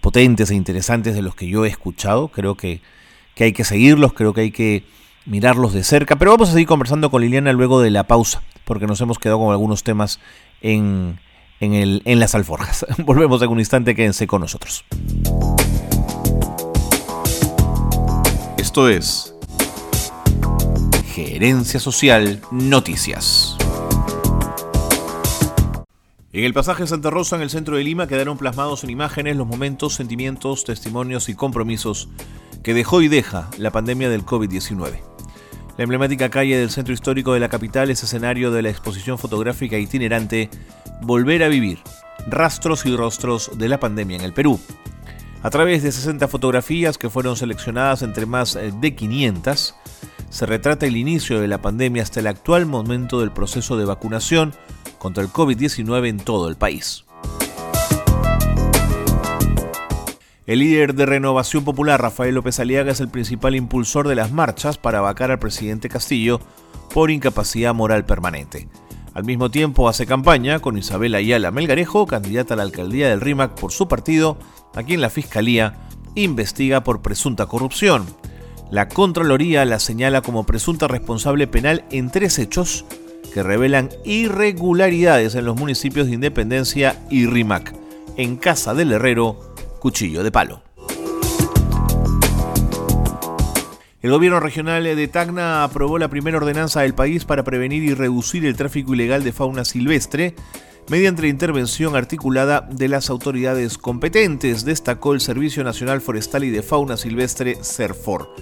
potentes 0.00 0.52
e 0.52 0.54
interesantes 0.54 1.16
de 1.16 1.22
los 1.22 1.34
que 1.34 1.48
yo 1.48 1.64
he 1.64 1.68
escuchado. 1.68 2.28
Creo 2.28 2.54
que, 2.54 2.82
hay 3.36 3.52
que 3.52 3.64
seguirlos, 3.64 4.12
creo 4.12 4.32
que 4.32 4.42
hay 4.42 4.52
que 4.52 4.84
mirarlos 5.26 5.72
de 5.72 5.82
cerca. 5.82 6.14
Pero 6.14 6.30
vamos 6.30 6.50
a 6.50 6.52
seguir 6.52 6.68
conversando 6.68 7.10
con 7.10 7.20
Liliana 7.20 7.52
luego 7.52 7.80
de 7.80 7.90
la 7.90 8.04
pausa, 8.04 8.44
porque 8.64 8.86
nos 8.86 9.00
hemos 9.00 9.18
quedado 9.18 9.40
con 9.40 9.50
algunos 9.50 9.82
temas 9.82 10.20
en, 10.60 11.18
en, 11.58 11.74
el, 11.74 12.02
en 12.04 12.20
las 12.20 12.36
alforjas. 12.36 12.86
Volvemos 12.98 13.42
en 13.42 13.48
un 13.48 13.58
instante, 13.58 13.96
quédense 13.96 14.28
con 14.28 14.40
nosotros. 14.40 14.84
Esto 18.56 18.88
es 18.88 19.34
Gerencia 21.14 21.80
Social 21.80 22.40
Noticias. 22.50 23.56
En 26.32 26.44
el 26.44 26.52
pasaje 26.52 26.86
Santa 26.86 27.10
Rosa, 27.10 27.36
en 27.36 27.42
el 27.42 27.50
centro 27.50 27.76
de 27.76 27.82
Lima, 27.82 28.06
quedaron 28.06 28.36
plasmados 28.36 28.84
en 28.84 28.90
imágenes 28.90 29.36
los 29.36 29.46
momentos, 29.46 29.94
sentimientos, 29.94 30.64
testimonios 30.64 31.28
y 31.28 31.34
compromisos 31.34 32.08
que 32.62 32.74
dejó 32.74 33.00
y 33.00 33.08
deja 33.08 33.48
la 33.56 33.70
pandemia 33.70 34.10
del 34.10 34.24
COVID-19. 34.24 35.00
La 35.78 35.84
emblemática 35.84 36.28
calle 36.28 36.58
del 36.58 36.70
centro 36.70 36.92
histórico 36.92 37.32
de 37.32 37.40
la 37.40 37.48
capital 37.48 37.90
es 37.90 38.02
escenario 38.02 38.50
de 38.50 38.62
la 38.62 38.70
exposición 38.70 39.18
fotográfica 39.18 39.78
itinerante 39.78 40.50
Volver 41.00 41.42
a 41.42 41.48
vivir, 41.48 41.78
rastros 42.26 42.84
y 42.84 42.94
rostros 42.94 43.50
de 43.56 43.68
la 43.68 43.80
pandemia 43.80 44.18
en 44.18 44.24
el 44.24 44.34
Perú. 44.34 44.60
A 45.42 45.50
través 45.50 45.82
de 45.82 45.90
60 45.90 46.28
fotografías 46.28 46.98
que 46.98 47.10
fueron 47.10 47.36
seleccionadas 47.36 48.02
entre 48.02 48.26
más 48.26 48.58
de 48.80 48.94
500, 48.94 49.74
se 50.30 50.46
retrata 50.46 50.86
el 50.86 50.96
inicio 50.96 51.40
de 51.40 51.48
la 51.48 51.62
pandemia 51.62 52.02
hasta 52.02 52.20
el 52.20 52.26
actual 52.26 52.66
momento 52.66 53.20
del 53.20 53.32
proceso 53.32 53.76
de 53.76 53.84
vacunación 53.84 54.52
contra 54.98 55.22
el 55.22 55.30
COVID-19 55.30 56.08
en 56.08 56.18
todo 56.18 56.48
el 56.48 56.56
país. 56.56 57.04
El 60.46 60.60
líder 60.60 60.94
de 60.94 61.04
Renovación 61.04 61.62
Popular, 61.62 62.00
Rafael 62.00 62.34
López 62.34 62.58
Aliaga, 62.58 62.92
es 62.92 63.00
el 63.00 63.08
principal 63.08 63.54
impulsor 63.54 64.08
de 64.08 64.14
las 64.14 64.32
marchas 64.32 64.78
para 64.78 65.02
vacar 65.02 65.30
al 65.30 65.38
presidente 65.38 65.90
Castillo 65.90 66.40
por 66.94 67.10
incapacidad 67.10 67.74
moral 67.74 68.06
permanente. 68.06 68.66
Al 69.12 69.24
mismo 69.24 69.50
tiempo 69.50 69.88
hace 69.88 70.06
campaña 70.06 70.60
con 70.60 70.78
Isabel 70.78 71.14
Ayala 71.14 71.50
Melgarejo, 71.50 72.06
candidata 72.06 72.54
a 72.54 72.56
la 72.56 72.62
alcaldía 72.62 73.10
del 73.10 73.20
RIMAC 73.20 73.60
por 73.60 73.72
su 73.72 73.88
partido, 73.88 74.38
a 74.74 74.82
quien 74.84 75.00
la 75.00 75.10
Fiscalía 75.10 75.74
investiga 76.14 76.82
por 76.82 77.02
presunta 77.02 77.44
corrupción. 77.44 78.06
La 78.70 78.86
Contraloría 78.86 79.64
la 79.64 79.78
señala 79.78 80.20
como 80.20 80.44
presunta 80.44 80.88
responsable 80.88 81.46
penal 81.46 81.84
en 81.90 82.10
tres 82.10 82.38
hechos 82.38 82.84
que 83.32 83.42
revelan 83.42 83.88
irregularidades 84.04 85.34
en 85.36 85.46
los 85.46 85.56
municipios 85.56 86.06
de 86.06 86.14
Independencia 86.14 86.96
y 87.08 87.24
Rimac, 87.24 87.74
en 88.18 88.36
Casa 88.36 88.74
del 88.74 88.92
Herrero, 88.92 89.54
Cuchillo 89.80 90.22
de 90.22 90.30
Palo. 90.30 90.62
El 94.02 94.10
gobierno 94.10 94.38
regional 94.38 94.84
de 94.84 95.08
Tacna 95.08 95.64
aprobó 95.64 95.98
la 95.98 96.08
primera 96.08 96.36
ordenanza 96.36 96.82
del 96.82 96.94
país 96.94 97.24
para 97.24 97.44
prevenir 97.44 97.82
y 97.82 97.94
reducir 97.94 98.44
el 98.44 98.56
tráfico 98.56 98.92
ilegal 98.92 99.24
de 99.24 99.32
fauna 99.32 99.64
silvestre 99.64 100.34
mediante 100.88 101.22
la 101.22 101.28
intervención 101.28 101.96
articulada 101.96 102.66
de 102.70 102.88
las 102.88 103.10
autoridades 103.10 103.78
competentes, 103.78 104.64
destacó 104.64 105.12
el 105.14 105.20
Servicio 105.20 105.62
Nacional 105.64 106.00
Forestal 106.00 106.44
y 106.44 106.50
de 106.50 106.62
Fauna 106.62 106.96
Silvestre, 106.96 107.58
CERFOR. 107.62 108.34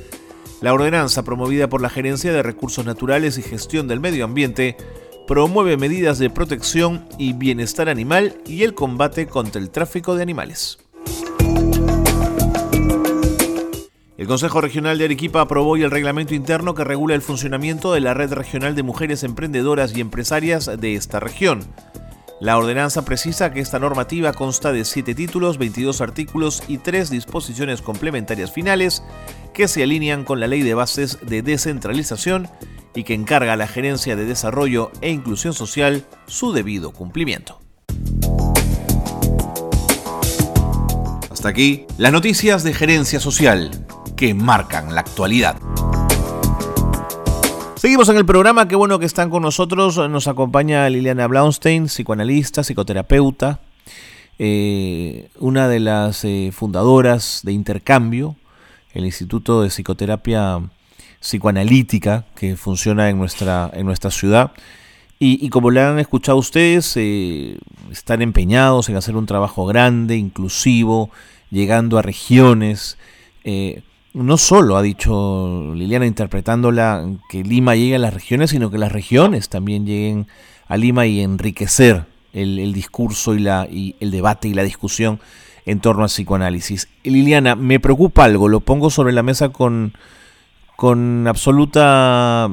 La 0.61 0.73
ordenanza, 0.73 1.23
promovida 1.23 1.69
por 1.69 1.83
la 1.83 1.91
Gerencia 1.91 2.33
de 2.33 2.43
Recursos 2.43 2.87
Naturales 2.87 3.37
y 3.37 3.43
Gestión 3.43 3.89
del 3.89 4.01
Medio 4.01 4.25
Ambiente, 4.25 4.77
promueve 5.27 5.77
medidas 5.77 6.19
de 6.19 6.31
protección 6.31 7.07
y 7.19 7.33
bienestar 7.33 7.89
animal 7.89 8.39
y 8.47 8.63
el 8.63 8.75
combate 8.75 9.27
contra 9.27 9.61
el 9.61 9.71
tráfico 9.71 10.15
de 10.15 10.23
animales. 10.23 10.79
El 14.17 14.27
Consejo 14.27 14.63
Regional 14.63 14.97
de 14.97 15.05
Arequipa 15.05 15.43
aprobó 15.43 15.73
hoy 15.73 15.83
el 15.83 15.91
reglamento 15.91 16.35
interno 16.35 16.75
que 16.75 16.85
regula 16.85 17.15
el 17.15 17.23
funcionamiento 17.23 17.93
de 17.93 18.01
la 18.01 18.15
Red 18.15 18.33
Regional 18.33 18.75
de 18.75 18.83
Mujeres 18.83 19.25
Emprendedoras 19.25 19.95
y 19.95 20.01
Empresarias 20.01 20.71
de 20.81 20.95
esta 20.95 21.21
región. 21.21 21.61
La 22.39 22.59
ordenanza 22.59 23.03
precisa 23.03 23.51
que 23.51 23.61
esta 23.61 23.79
normativa 23.79 24.35
consta 24.35 24.71
de 24.71 24.85
7 24.85 25.15
títulos, 25.15 25.57
22 25.57 26.03
artículos 26.03 26.63
y 26.69 26.77
3 26.79 27.09
disposiciones 27.09 27.81
complementarias 27.81 28.53
finales 28.53 29.03
que 29.55 29.69
se 29.69 29.83
alinean 29.83 30.25
con 30.25 30.39
la 30.39 30.47
Ley 30.47 30.63
de 30.63 30.75
Bases 30.75 31.19
de 31.23 31.41
Descentralización 31.41 32.49
y 32.95 33.05
que 33.05 33.15
encarga 33.15 33.55
a 33.55 33.57
la 33.57 33.67
Gerencia 33.67 34.17
de 34.17 34.27
Desarrollo 34.27 34.91
e 35.01 35.11
Inclusión 35.11 35.55
Social 35.55 36.05
su 36.27 36.53
debido 36.53 36.93
cumplimiento. 36.93 37.61
Hasta 41.31 41.49
aquí 41.49 41.87
las 41.97 42.13
noticias 42.13 42.65
de 42.65 42.75
Gerencia 42.75 43.19
Social 43.19 43.87
que 44.15 44.35
marcan 44.35 44.95
la 44.95 45.01
actualidad. 45.01 45.57
Seguimos 47.87 48.09
en 48.09 48.17
el 48.17 48.27
programa, 48.27 48.67
qué 48.67 48.75
bueno 48.75 48.99
que 48.99 49.07
están 49.07 49.31
con 49.31 49.45
nosotros. 49.45 49.97
Nos 50.11 50.27
acompaña 50.27 50.91
Liliana 50.91 51.29
Blaunstein, 51.29 51.85
psicoanalista, 51.85 52.65
psicoterapeuta, 52.65 53.61
eh, 54.41 55.29
una 55.39 55.69
de 55.69 55.79
las 55.79 56.25
eh, 56.25 56.51
fundadoras 56.53 57.43
de 57.45 57.53
Intercambio, 57.53 58.35
el 58.93 59.05
Instituto 59.05 59.63
de 59.63 59.71
Psicoterapia 59.71 60.63
Psicoanalítica 61.21 62.25
que 62.35 62.57
funciona 62.57 63.09
en 63.09 63.19
nuestra, 63.19 63.71
en 63.73 63.87
nuestra 63.87 64.11
ciudad. 64.11 64.51
Y, 65.21 65.49
como 65.51 65.71
le 65.71 65.81
han 65.81 66.01
escuchado 66.01 66.39
ustedes, 66.39 66.93
eh, 66.97 67.57
están 67.93 68.21
empeñados 68.21 68.89
en 68.89 68.97
hacer 68.97 69.15
un 69.15 69.27
trabajo 69.27 69.65
grande, 69.65 70.17
inclusivo, 70.17 71.11
llegando 71.53 71.99
a 71.99 72.03
regiones 72.03 72.99
no 74.17 74.39
solo 74.39 74.79
ha 74.79 74.83
dicho 74.83 75.75
Liliana 75.75 76.07
interpretándola 76.07 77.07
que 77.29 77.45
Lima 77.45 77.77
llegue 77.77 77.97
a 77.97 77.99
las 77.99 78.15
regiones, 78.15 78.49
sino 78.49 78.71
que 78.71 78.79
las 78.79 78.91
regiones 78.91 79.51
también 79.51 79.85
lleguen 79.85 80.27
a 80.69 80.79
Lima 80.79 81.07
y 81.07 81.21
enriquecer 81.21 82.07
el, 82.33 82.73
discurso 82.73 83.35
y, 83.35 83.41
la, 83.41 83.69
y 83.71 83.95
el 84.01 84.11
debate 84.11 84.49
y 84.49 84.55
la 84.55 84.63
discusión 84.63 85.21
en 85.67 85.81
torno 85.81 86.03
al 86.03 86.09
psicoanálisis. 86.09 86.89
Liliana, 87.05 87.57
me 87.57 87.79
preocupa 87.79 88.25
algo, 88.25 88.49
lo 88.49 88.61
pongo 88.61 88.89
sobre 88.89 89.13
la 89.13 89.23
mesa 89.23 89.51
con, 89.51 89.93
con 90.77 91.27
absoluta 91.29 92.49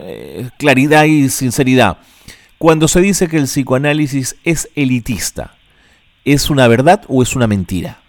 eh, 0.00 0.50
claridad 0.58 1.04
y 1.04 1.30
sinceridad. 1.30 1.98
Cuando 2.58 2.86
se 2.86 3.00
dice 3.00 3.28
que 3.28 3.38
el 3.38 3.44
psicoanálisis 3.44 4.36
es 4.44 4.68
elitista, 4.74 5.54
¿es 6.26 6.50
una 6.50 6.68
verdad 6.68 7.02
o 7.08 7.22
es 7.22 7.34
una 7.34 7.46
mentira? 7.46 8.00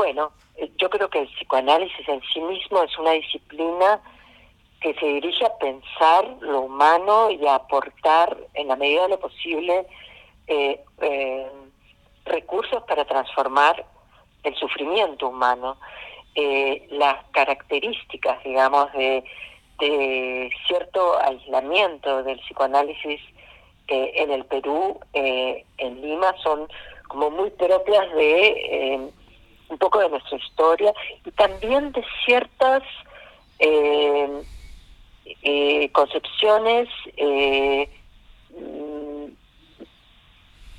Bueno, 0.00 0.32
eh, 0.56 0.70
yo 0.78 0.88
creo 0.88 1.10
que 1.10 1.20
el 1.20 1.28
psicoanálisis 1.28 2.08
en 2.08 2.22
sí 2.32 2.40
mismo 2.40 2.82
es 2.82 2.98
una 2.98 3.10
disciplina 3.10 4.00
que 4.80 4.94
se 4.94 5.04
dirige 5.04 5.44
a 5.44 5.58
pensar 5.58 6.38
lo 6.40 6.62
humano 6.62 7.30
y 7.30 7.46
a 7.46 7.56
aportar 7.56 8.34
en 8.54 8.68
la 8.68 8.76
medida 8.76 9.02
de 9.02 9.08
lo 9.10 9.20
posible 9.20 9.86
eh, 10.46 10.82
eh, 11.02 11.46
recursos 12.24 12.82
para 12.84 13.04
transformar 13.04 13.84
el 14.42 14.54
sufrimiento 14.54 15.28
humano. 15.28 15.76
las 16.92 17.22
características, 17.32 18.42
digamos, 18.42 18.90
de, 18.94 19.22
cierto 20.66 21.20
aislamiento 21.20 22.22
del 22.22 22.38
psicoanálisis 22.40 23.20
en 23.88 24.30
el 24.30 24.46
Perú, 24.46 24.98
en 25.12 26.00
Lima, 26.00 26.34
son 26.42 26.68
como 27.06 27.28
muy 27.28 27.50
propias 27.50 28.10
de 28.14 29.10
un 29.70 29.78
poco 29.78 30.00
de 30.00 30.10
nuestra 30.10 30.36
historia 30.36 30.92
y 31.24 31.30
también 31.30 31.92
de 31.92 32.04
ciertas 32.24 32.82
eh, 33.58 34.42
eh, 35.42 35.90
concepciones 35.92 36.88
eh, 37.16 37.88
mm, 38.50 39.26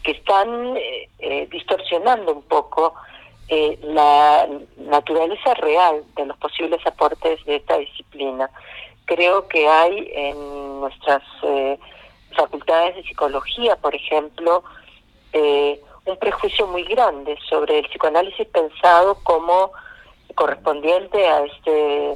que 0.03 0.11
están 0.11 0.73
distorsionando 1.51 2.33
un 2.33 2.41
poco 2.41 2.95
la 3.83 4.47
naturaleza 4.77 5.53
real 5.55 6.03
de 6.15 6.25
los 6.25 6.37
posibles 6.37 6.83
aportes 6.87 7.43
de 7.45 7.57
esta 7.57 7.77
disciplina. 7.77 8.49
Creo 9.05 9.47
que 9.47 9.67
hay 9.67 10.11
en 10.11 10.79
nuestras 10.79 11.21
facultades 12.35 12.95
de 12.95 13.03
psicología, 13.03 13.75
por 13.75 13.93
ejemplo, 13.93 14.63
un 16.05 16.17
prejuicio 16.17 16.67
muy 16.67 16.83
grande 16.83 17.37
sobre 17.49 17.79
el 17.79 17.87
psicoanálisis 17.87 18.47
pensado 18.47 19.15
como 19.23 19.71
correspondiente 20.35 21.27
a 21.27 21.45
este 21.45 22.13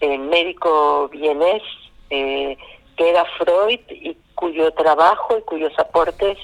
eh, 0.00 0.18
médico 0.18 1.08
vienés 1.08 1.62
eh, 2.10 2.56
que 2.96 3.10
era 3.10 3.24
Freud 3.38 3.80
y 3.88 4.16
cuyo 4.34 4.72
trabajo 4.72 5.38
y 5.38 5.42
cuyos 5.42 5.78
aportes 5.78 6.38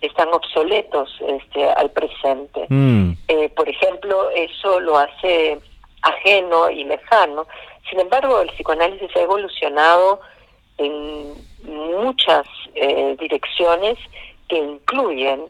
están 0.00 0.28
obsoletos 0.32 1.10
este, 1.28 1.68
al 1.68 1.90
presente. 1.90 2.66
Mm. 2.68 3.12
Eh, 3.28 3.48
por 3.50 3.68
ejemplo, 3.68 4.30
eso 4.30 4.80
lo 4.80 4.98
hace 4.98 5.58
ajeno 6.02 6.70
y 6.70 6.84
lejano. 6.84 7.46
Sin 7.88 8.00
embargo, 8.00 8.40
el 8.40 8.48
psicoanálisis 8.50 9.14
ha 9.14 9.20
evolucionado 9.20 10.20
en 10.78 11.34
muchas 11.64 12.46
direcciones 13.18 13.98
que 14.48 14.56
incluyen 14.56 15.44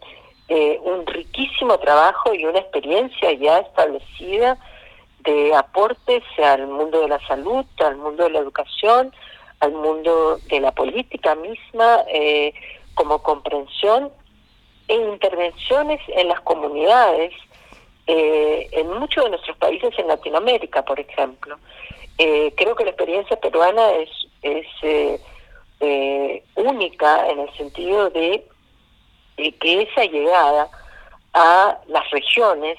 eh, 0.49 0.79
un 0.83 1.07
riquísimo 1.07 1.79
trabajo 1.79 2.35
y 2.35 2.45
una 2.45 2.59
experiencia 2.59 3.33
ya 3.33 3.59
establecida 3.59 4.59
de 5.21 5.55
aportes 5.55 6.23
al 6.43 6.67
mundo 6.67 7.01
de 7.01 7.09
la 7.09 7.27
salud, 7.27 7.65
al 7.79 7.97
mundo 7.97 8.25
de 8.25 8.31
la 8.31 8.41
educación, 8.41 9.13
al 9.61 9.73
mundo 9.73 10.39
de 10.49 10.61
la 10.61 10.73
política 10.73 11.35
misma, 11.37 12.05
eh, 12.09 12.53
como 12.95 13.23
comprensión 13.23 14.11
e 14.89 14.95
intervenciones 14.95 16.01
en 16.09 16.29
las 16.29 16.41
comunidades, 16.41 17.33
eh, 18.07 18.69
en 18.73 18.91
muchos 18.99 19.25
de 19.25 19.31
nuestros 19.31 19.57
países 19.59 19.97
en 19.99 20.09
Latinoamérica, 20.09 20.85
por 20.85 20.99
ejemplo. 20.99 21.59
creo 22.57 22.77
que 22.77 22.85
la 22.85 22.91
experiencia 22.91 23.37
peruana 23.41 23.93
es, 23.93 24.11
es 24.43 24.67
eh, 25.85 26.45
única 26.55 27.29
en 27.29 27.41
el 27.41 27.53
sentido 27.57 28.09
de, 28.11 28.47
que 29.37 29.83
esa 29.83 30.05
llegada 30.05 30.69
a 31.35 31.79
las 31.89 32.11
regiones 32.11 32.79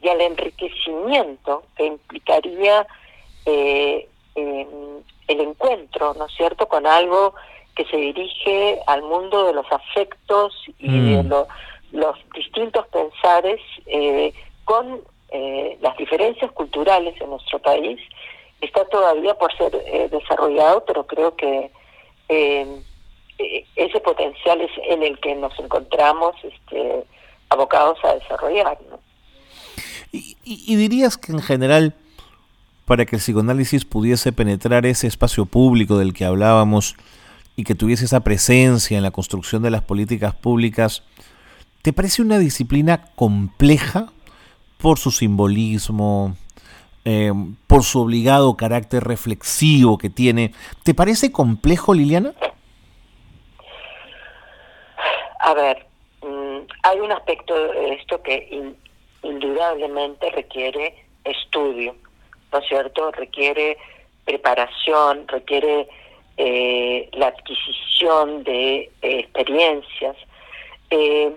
y 0.00 0.08
al 0.08 0.20
enriquecimiento 0.20 1.62
que 1.76 1.86
implicaría 1.86 2.86
eh, 3.46 4.06
el 4.36 5.40
encuentro, 5.40 6.14
¿no 6.14 6.26
es 6.26 6.34
cierto?, 6.34 6.68
con 6.68 6.86
algo 6.86 7.34
que 7.74 7.84
se 7.86 7.96
dirige 7.96 8.80
al 8.86 9.02
mundo 9.02 9.46
de 9.46 9.52
los 9.52 9.66
afectos 9.70 10.54
y 10.78 11.14
de 11.14 11.22
mm. 11.22 11.32
los 11.92 12.16
distintos 12.34 12.86
pensares 12.88 13.60
eh, 13.86 14.32
con 14.64 15.00
eh, 15.30 15.76
las 15.80 15.96
diferencias 15.96 16.50
culturales 16.52 17.20
en 17.20 17.30
nuestro 17.30 17.58
país, 17.58 18.00
está 18.60 18.84
todavía 18.86 19.34
por 19.34 19.54
ser 19.56 19.74
eh, 19.86 20.08
desarrollado, 20.10 20.84
pero 20.84 21.06
creo 21.06 21.34
que 21.34 21.70
ese 23.76 24.00
potencial 24.00 24.60
es 24.60 24.70
en 24.88 25.02
el 25.02 25.18
que 25.20 25.34
nos 25.34 25.58
encontramos 25.58 26.34
este, 26.42 27.04
abocados 27.48 27.98
a 28.04 28.14
desarrollar. 28.14 28.78
y 30.12 30.76
dirías 30.76 31.16
que 31.16 31.32
en 31.32 31.40
general 31.40 31.94
para 32.84 33.06
que 33.06 33.16
el 33.16 33.22
psicoanálisis 33.22 33.84
pudiese 33.84 34.32
penetrar 34.32 34.86
ese 34.86 35.06
espacio 35.06 35.46
público 35.46 35.98
del 35.98 36.12
que 36.12 36.24
hablábamos 36.24 36.96
y 37.56 37.64
que 37.64 37.74
tuviese 37.74 38.04
esa 38.04 38.20
presencia 38.20 38.96
en 38.96 39.02
la 39.02 39.10
construcción 39.10 39.62
de 39.62 39.70
las 39.70 39.82
políticas 39.82 40.34
públicas, 40.34 41.02
¿te 41.82 41.92
parece 41.92 42.22
una 42.22 42.38
disciplina 42.38 43.06
compleja 43.14 44.12
por 44.78 44.98
su 44.98 45.10
simbolismo, 45.10 46.36
eh, 47.04 47.32
por 47.66 47.84
su 47.84 48.00
obligado 48.00 48.56
carácter 48.56 49.04
reflexivo 49.04 49.98
que 49.98 50.10
tiene? 50.10 50.52
¿Te 50.82 50.94
parece 50.94 51.32
complejo, 51.32 51.94
Liliana? 51.94 52.32
A 55.46 55.52
ver, 55.52 55.86
mm, 56.22 56.60
hay 56.84 57.00
un 57.00 57.12
aspecto 57.12 57.54
de 57.54 57.94
esto 57.94 58.22
que 58.22 58.72
indudablemente 59.22 60.30
requiere 60.30 61.04
estudio 61.24 61.94
¿no 62.50 62.60
es 62.60 62.68
cierto? 62.68 63.10
Requiere 63.10 63.76
preparación, 64.24 65.28
requiere 65.28 65.88
eh, 66.36 67.10
la 67.12 67.26
adquisición 67.26 68.44
de 68.44 68.90
eh, 69.02 69.18
experiencias. 69.18 70.16
Eh, 70.88 71.36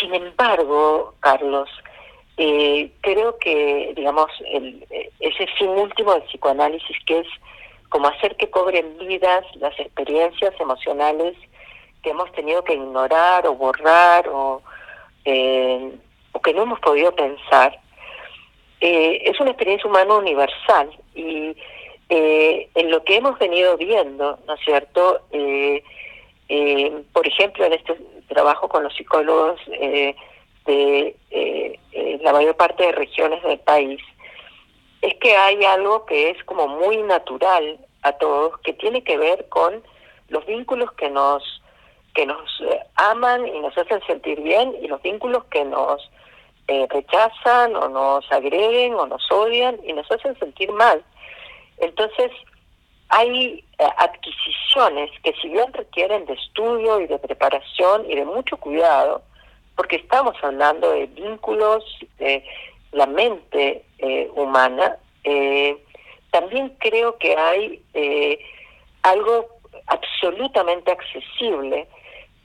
sin 0.00 0.14
embargo, 0.14 1.14
Carlos, 1.20 1.68
creo 2.36 3.38
que, 3.38 3.92
digamos, 3.94 4.30
el, 4.46 4.86
ese 5.20 5.46
fin 5.58 5.68
último 5.68 6.14
del 6.14 6.22
psicoanálisis, 6.22 6.96
que 7.06 7.20
es 7.20 7.26
como 7.90 8.08
hacer 8.08 8.36
que 8.36 8.50
cobren 8.50 8.96
vidas 8.98 9.44
las 9.56 9.78
experiencias 9.78 10.54
emocionales 10.58 11.36
que 12.04 12.10
hemos 12.10 12.30
tenido 12.32 12.62
que 12.62 12.74
ignorar 12.74 13.46
o 13.48 13.54
borrar 13.54 14.28
o, 14.28 14.62
o 16.32 16.40
que 16.40 16.54
no 16.54 16.62
hemos 16.62 16.78
podido 16.80 17.12
pensar, 17.16 17.80
eh, 18.86 19.30
es 19.30 19.40
una 19.40 19.50
experiencia 19.50 19.88
humana 19.88 20.14
universal 20.16 20.90
y 21.14 21.56
eh, 22.10 22.68
en 22.74 22.90
lo 22.90 23.02
que 23.02 23.16
hemos 23.16 23.38
venido 23.38 23.78
viendo, 23.78 24.38
¿no 24.46 24.54
es 24.54 24.60
cierto? 24.60 25.22
Eh, 25.32 25.82
por 27.14 27.26
ejemplo, 27.26 27.64
en 27.64 27.72
este 27.72 27.96
trabajo 28.28 28.68
con 28.68 28.82
los 28.82 28.94
psicólogos 28.94 29.58
de 29.66 30.14
la 32.20 32.32
mayor 32.34 32.56
parte 32.56 32.84
de 32.84 32.92
regiones 32.92 33.42
del 33.42 33.58
país, 33.60 34.00
es 35.00 35.14
que 35.14 35.34
hay 35.34 35.64
algo 35.64 36.04
que 36.04 36.30
es 36.30 36.44
como 36.44 36.68
muy 36.68 36.98
natural 36.98 37.78
a 38.02 38.12
todos, 38.12 38.58
que 38.60 38.74
tiene 38.74 39.02
que 39.02 39.16
ver 39.16 39.48
con 39.48 39.82
los 40.28 40.44
vínculos 40.44 40.92
que 40.92 41.08
nos 41.08 41.53
que 42.14 42.26
nos 42.26 42.62
aman 42.96 43.46
y 43.46 43.60
nos 43.60 43.76
hacen 43.76 44.00
sentir 44.06 44.40
bien 44.40 44.74
y 44.80 44.88
los 44.88 45.02
vínculos 45.02 45.44
que 45.46 45.64
nos 45.64 46.00
eh, 46.66 46.86
rechazan 46.88 47.76
o 47.76 47.90
nos 47.90 48.30
agreden 48.32 48.94
o 48.94 49.06
nos 49.06 49.30
odian 49.30 49.78
y 49.84 49.92
nos 49.92 50.10
hacen 50.10 50.38
sentir 50.38 50.72
mal. 50.72 51.04
Entonces, 51.76 52.30
hay 53.10 53.62
eh, 53.78 53.86
adquisiciones 53.98 55.10
que 55.22 55.34
si 55.42 55.48
bien 55.50 55.70
requieren 55.74 56.24
de 56.24 56.32
estudio 56.32 57.00
y 57.00 57.06
de 57.06 57.18
preparación 57.18 58.10
y 58.10 58.14
de 58.14 58.24
mucho 58.24 58.56
cuidado, 58.56 59.20
porque 59.76 59.96
estamos 59.96 60.36
hablando 60.42 60.90
de 60.92 61.06
vínculos 61.06 61.84
de 62.18 62.42
la 62.92 63.06
mente 63.06 63.84
eh, 63.98 64.30
humana, 64.34 64.96
también 66.30 66.74
creo 66.78 67.16
que 67.18 67.34
hay 67.34 67.82
algo 69.02 69.48
absolutamente 69.86 70.92
accesible 70.92 71.88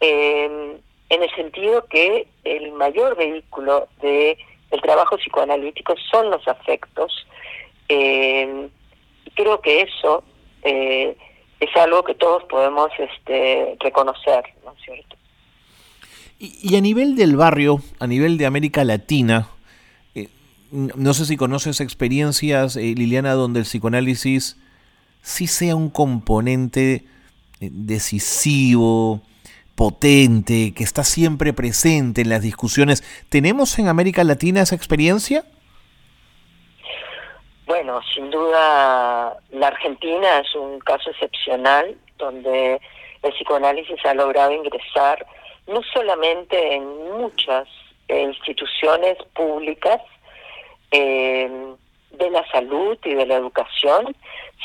en 0.02 0.82
el 1.10 1.36
sentido 1.36 1.86
que 1.86 2.28
el 2.44 2.72
mayor 2.74 3.18
vehículo 3.18 3.88
de 4.02 4.38
el 4.72 4.82
trabajo 4.82 5.18
psicoanalítico 5.18 5.96
son 6.12 6.30
los 6.30 6.48
afectos. 6.48 7.28
Eh, 7.88 8.70
creo 9.34 9.62
que 9.62 9.82
eso 9.82 10.24
eh, 10.64 11.18
es 11.60 11.76
algo 11.76 12.04
que 12.04 12.14
todos 12.14 12.44
podemos 12.44 12.90
este, 12.98 13.76
reconocer, 13.80 14.44
¿no 14.64 14.74
es 14.74 14.84
cierto? 14.84 15.16
Y, 16.42 16.76
a 16.78 16.82
nivel 16.82 17.16
del 17.16 17.36
barrio, 17.36 17.82
a 18.00 18.08
nivel 18.08 18.38
de 18.38 18.46
América 18.46 18.86
Latina, 18.86 19.50
eh, 20.16 20.30
no 20.72 21.14
sé 21.14 21.26
si 21.26 21.36
conoces 21.36 21.82
experiencias, 21.82 22.78
Liliana, 22.78 23.34
donde 23.34 23.60
el 23.60 23.66
psicoanálisis 23.66 24.58
sí 25.22 25.48
sea 25.48 25.76
un 25.76 25.90
componente 25.90 27.04
decisivo, 27.60 29.22
potente, 29.80 30.74
que 30.76 30.84
está 30.84 31.06
siempre 31.06 31.54
presente 31.54 32.20
en 32.20 32.30
las 32.30 32.42
discusiones. 32.42 33.02
¿Tenemos 33.30 33.80
en 33.80 33.88
América 33.88 34.26
Latina 34.26 34.60
esa 34.60 34.76
experiencia? 34.76 35.46
Bueno, 37.66 38.02
sin 38.14 38.30
duda 38.30 39.38
la 39.52 39.68
Argentina 39.68 40.40
es 40.40 40.54
un 40.54 40.80
caso 40.80 41.12
excepcional 41.12 41.96
donde 42.18 42.82
el 43.24 43.32
psicoanálisis 43.32 44.06
ha 44.06 44.14
logrado 44.16 44.52
ingresar 44.52 45.26
no 45.66 45.82
solamente 45.94 46.76
en 46.76 46.84
muchas 47.18 47.66
instituciones 48.10 49.16
públicas 49.34 50.02
eh, 50.92 51.50
de 52.12 52.30
la 52.32 52.46
salud 52.52 52.98
y 53.06 53.14
de 53.14 53.26
la 53.26 53.36
educación, 53.36 54.14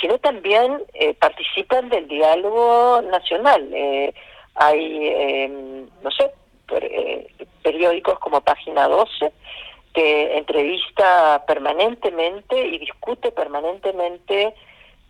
sino 0.00 0.18
también 0.18 0.82
eh, 0.94 1.14
participan 1.14 1.88
del 1.88 2.08
diálogo 2.08 3.00
nacional. 3.02 3.68
Eh, 3.72 4.12
hay, 4.54 5.08
eh, 5.08 5.86
no 6.02 6.10
sé, 6.10 6.30
eh, 6.80 7.26
periódicos 7.62 8.18
como 8.18 8.40
Página 8.40 8.88
12, 8.88 9.32
que 9.92 10.36
entrevista 10.36 11.44
permanentemente 11.46 12.66
y 12.66 12.78
discute 12.78 13.30
permanentemente 13.32 14.54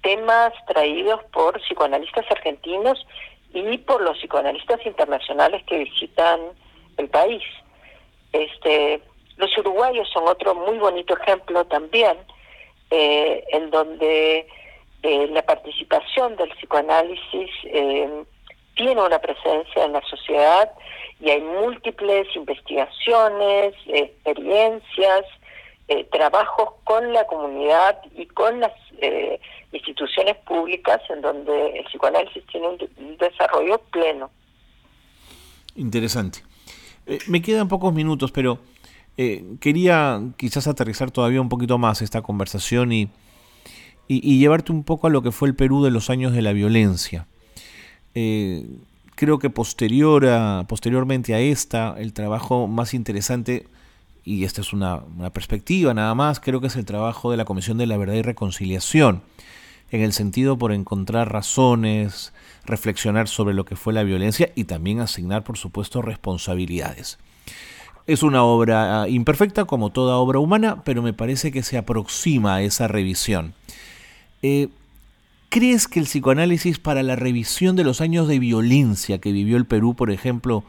temas 0.02 0.52
traídos 0.66 1.22
por 1.32 1.60
psicoanalistas 1.62 2.26
argentinos 2.30 3.06
y 3.52 3.78
por 3.78 4.02
los 4.02 4.18
psicoanalistas 4.18 4.84
internacionales 4.84 5.62
que 5.64 5.78
visitan 5.78 6.40
el 6.98 7.08
país. 7.08 7.42
Este, 8.32 9.00
los 9.36 9.56
uruguayos 9.58 10.08
son 10.10 10.28
otro 10.28 10.54
muy 10.54 10.78
bonito 10.78 11.16
ejemplo 11.16 11.64
también, 11.66 12.18
eh, 12.90 13.44
en 13.52 13.70
donde 13.70 14.46
la 15.02 15.42
participación 15.42 16.34
del 16.36 16.48
psicoanálisis 16.52 17.50
tiene 18.74 19.00
una 19.00 19.18
presencia 19.18 19.84
en 19.84 19.92
la 19.92 20.02
sociedad 20.02 20.70
y 21.20 21.30
hay 21.30 21.40
múltiples 21.40 22.26
investigaciones, 22.34 23.74
experiencias, 23.86 25.24
eh, 25.86 26.04
trabajos 26.10 26.70
con 26.84 27.12
la 27.12 27.26
comunidad 27.26 27.98
y 28.16 28.26
con 28.26 28.58
las 28.60 28.72
eh, 29.02 29.38
instituciones 29.72 30.36
públicas 30.46 31.00
en 31.10 31.20
donde 31.20 31.78
el 31.78 31.84
psicoanálisis 31.84 32.42
tiene 32.46 32.68
un, 32.68 33.16
desarrollo 33.18 33.78
pleno. 33.92 34.30
Interesante. 35.76 36.40
Eh, 37.06 37.18
me 37.28 37.42
quedan 37.42 37.68
pocos 37.68 37.92
minutos, 37.92 38.32
pero 38.32 38.58
quería 39.60 40.20
quizás 40.36 40.66
aterrizar 40.66 41.12
todavía 41.12 41.40
un 41.40 41.48
poquito 41.48 41.78
más 41.78 42.02
esta 42.02 42.22
conversación 42.22 42.90
y, 42.90 43.10
y 44.08 44.40
llevarte 44.40 44.72
un 44.72 44.82
poco 44.82 45.06
a 45.06 45.10
lo 45.10 45.22
que 45.22 45.30
fue 45.30 45.46
el 45.46 45.54
Perú 45.54 45.84
de 45.84 45.92
los 45.92 46.10
años 46.10 46.32
de 46.32 46.42
la 46.42 46.52
violencia. 46.52 47.28
Eh, 48.14 48.66
creo 49.14 49.38
que 49.38 49.50
posterior 49.50 50.26
a, 50.26 50.64
posteriormente 50.68 51.34
a 51.34 51.40
esta, 51.40 51.94
el 51.98 52.12
trabajo 52.12 52.66
más 52.66 52.94
interesante, 52.94 53.66
y 54.24 54.44
esta 54.44 54.60
es 54.60 54.72
una, 54.72 55.02
perspectiva 55.32 55.94
nada 55.94 56.14
más, 56.14 56.40
creo 56.40 56.60
que 56.60 56.68
es 56.68 56.76
el 56.76 56.84
trabajo 56.84 57.30
de 57.30 57.36
la 57.36 57.44
Comisión 57.44 57.78
de 57.78 57.86
la 57.86 57.96
Verdad 57.96 58.14
y 58.14 58.22
Reconciliación, 58.22 59.22
en 59.90 60.00
el 60.00 60.12
sentido 60.12 60.58
por 60.58 60.72
encontrar 60.72 61.32
razones, 61.32 62.32
reflexionar 62.64 63.28
sobre 63.28 63.54
lo 63.54 63.64
que 63.64 63.76
fue 63.76 63.92
la 63.92 64.02
violencia 64.02 64.50
y 64.54 64.64
también 64.64 65.00
asignar, 65.00 65.44
por 65.44 65.58
supuesto, 65.58 66.02
responsabilidades. 66.02 67.18
Es 68.06 68.22
una 68.22 68.44
obra 68.44 69.02
ah, 69.02 69.08
imperfecta, 69.08 69.64
como 69.64 69.90
toda 69.90 70.16
obra 70.16 70.38
humana, 70.38 70.82
pero 70.84 71.00
me 71.00 71.12
parece 71.12 71.52
que 71.52 71.62
se 71.62 71.78
aproxima 71.78 72.56
a 72.56 72.62
esa 72.62 72.88
revisión. 72.88 73.54
Eh, 74.42 74.68
¿crees 75.54 75.86
que 75.86 76.00
el 76.00 76.06
psicoanálisis 76.06 76.80
para 76.80 77.04
la 77.04 77.14
revisión 77.14 77.76
de 77.76 77.84
los 77.84 78.00
años 78.00 78.26
de 78.26 78.40
violencia 78.40 79.20
que 79.20 79.30
vivió 79.30 79.56
el 79.56 79.66
Perú, 79.66 79.94
por 79.94 80.10
ejemplo, 80.10 80.64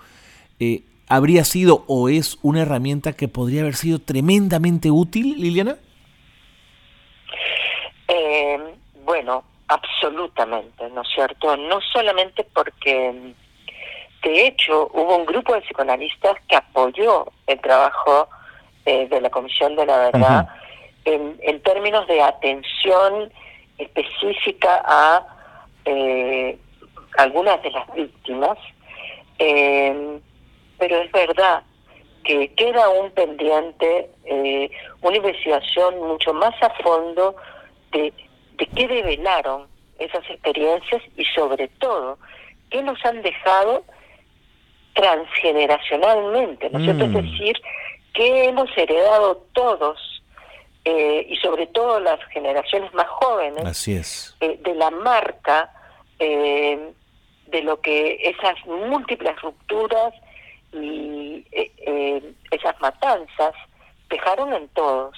eh, 0.60 0.84
habría 1.10 1.43
sido 1.43 1.86
o 1.88 2.08
es 2.08 2.38
una 2.43 2.62
herramienta 2.62 3.13
que 3.13 3.28
podría 3.28 3.62
haber 3.62 3.74
sido 3.74 3.98
tremendamente 3.98 4.91
útil, 4.91 5.41
Liliana? 5.41 5.78
Eh, 8.08 8.60
bueno, 9.04 9.43
absolutamente, 9.69 10.88
¿no 10.91 11.02
es 11.02 11.08
cierto? 11.15 11.58
No 11.58 11.82
solamente 11.91 12.45
porque, 12.54 13.34
de 14.21 14.48
hecho, 14.48 14.91
hubo 14.93 15.17
un 15.17 15.26
grupo 15.26 15.56
de 15.56 15.62
psicoanalistas 15.62 16.36
que 16.48 16.58
apoyó 16.58 17.26
el 17.48 17.60
trabajo 17.60 18.30
eh, 18.86 19.08
de 19.08 19.19
la 19.19 19.32
Comisión 19.32 19.76
de 19.76 19.88
la 19.88 19.98
Verdad 19.98 20.48
en, 21.06 21.39
en, 21.41 21.60
términos 21.63 22.06
de 22.06 22.21
atención 22.21 23.32
específica 23.78 24.82
a 24.86 25.26
eh, 25.86 26.58
algunas 27.18 27.62
de 27.62 27.72
las 27.72 27.94
víctimas, 27.94 28.58
eh, 29.40 30.20
pero 30.78 30.98
es 30.98 31.12
verdad 31.12 31.64
que 32.24 32.52
queda 32.56 32.90
un 32.90 33.12
pendiente, 33.12 34.10
eh, 34.26 34.70
una 35.02 35.18
investigación 35.18 36.00
mucho 36.08 36.34
más 36.34 36.56
a 36.62 36.70
fondo 36.82 37.36
de, 37.92 38.12
de 38.58 38.66
qué 38.68 38.88
develaron 38.88 39.68
esas 40.00 40.28
experiencias 40.30 41.02
y 41.16 41.26
sobre 41.26 41.68
todo 41.80 42.18
qué 42.70 42.82
nos 42.82 43.04
han 43.06 43.22
dejado 43.22 43.84
transgeneracionalmente, 44.94 46.70
¿no 46.70 46.80
es 46.80 46.86
cierto? 46.86 47.06
Es 47.06 47.12
mm. 47.12 47.32
decir, 47.32 47.62
qué 48.14 48.46
hemos 48.46 48.70
heredado 48.78 49.46
todos 49.54 50.14
eh, 50.88 51.26
y 51.28 51.36
sobre 51.38 51.65
todo 51.65 52.00
las 52.00 52.24
generaciones 52.26 52.93
más 52.93 53.08
jóvenes 53.08 53.65
Así 53.65 53.95
es. 53.95 54.38
Eh, 54.39 54.60
de 54.63 54.76
la 54.76 54.91
marca 54.91 55.71
eh, 56.19 56.93
de 57.48 57.62
lo 57.63 57.82
que 57.82 58.19
esas 58.21 58.56
múltiples 58.67 59.41
rupturas 59.41 60.13
y 60.71 61.43
esas 62.52 62.80
matanzas 62.82 63.54
dejaron 64.10 64.54
en 64.54 64.67
todos. 64.69 65.17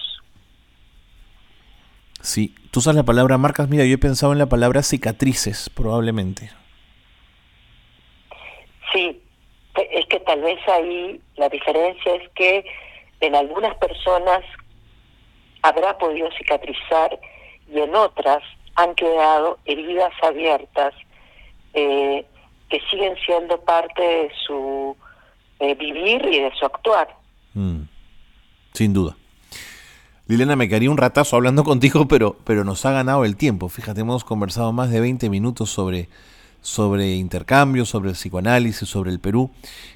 Sí, 2.21 2.55
tú 2.71 2.79
usas 2.79 2.95
la 2.95 3.03
palabra 3.03 3.37
marcas, 3.37 3.67
mira, 3.67 3.83
yo 3.83 3.95
he 3.95 3.97
pensado 3.97 4.31
en 4.31 4.39
la 4.39 4.45
palabra 4.45 4.83
cicatrices, 4.83 5.69
probablemente. 5.69 6.51
Sí, 8.93 9.21
es 9.91 10.05
que 10.07 10.19
tal 10.21 10.41
vez 10.41 10.59
ahí 10.69 11.19
la 11.35 11.49
diferencia 11.49 12.15
es 12.15 12.29
que 12.29 12.65
en 13.19 13.35
algunas 13.35 13.75
personas 13.77 14.43
habrá 15.67 15.97
podido 15.97 16.29
cicatrizar 16.37 17.19
y 17.69 17.79
en 17.79 17.93
otras 17.93 18.41
han 18.75 18.95
quedado 18.95 19.57
heridas 19.65 20.13
abiertas 20.23 20.93
eh, 21.73 22.25
que 22.69 22.79
siguen 22.89 23.15
siendo 23.25 23.59
parte 23.61 24.01
de 24.01 24.31
su 24.45 24.95
eh, 25.59 25.75
vivir 25.75 26.25
y 26.25 26.41
de 26.41 26.51
su 26.57 26.65
actuar. 26.65 27.09
Mm, 27.53 27.83
sin 28.73 28.93
duda. 28.93 29.15
Liliana, 30.27 30.55
me 30.55 30.67
quedaría 30.67 30.91
un 30.91 30.97
ratazo 30.97 31.35
hablando 31.35 31.63
contigo, 31.71 32.07
pero, 32.07 32.37
pero 32.43 32.63
nos 32.63 32.85
ha 32.85 32.91
ganado 32.91 33.25
el 33.25 33.35
tiempo. 33.35 33.67
Fíjate, 33.67 34.01
hemos 34.01 34.23
conversado 34.23 34.71
más 34.71 34.89
de 34.91 35.01
20 35.01 35.29
minutos 35.29 35.69
sobre, 35.69 36.07
sobre 36.67 37.13
intercambio, 37.13 37.85
sobre 37.85 38.09
el 38.09 38.15
psicoanálisis, 38.15 38.89
sobre 38.89 39.09
el 39.09 39.21
Perú. 39.21 39.51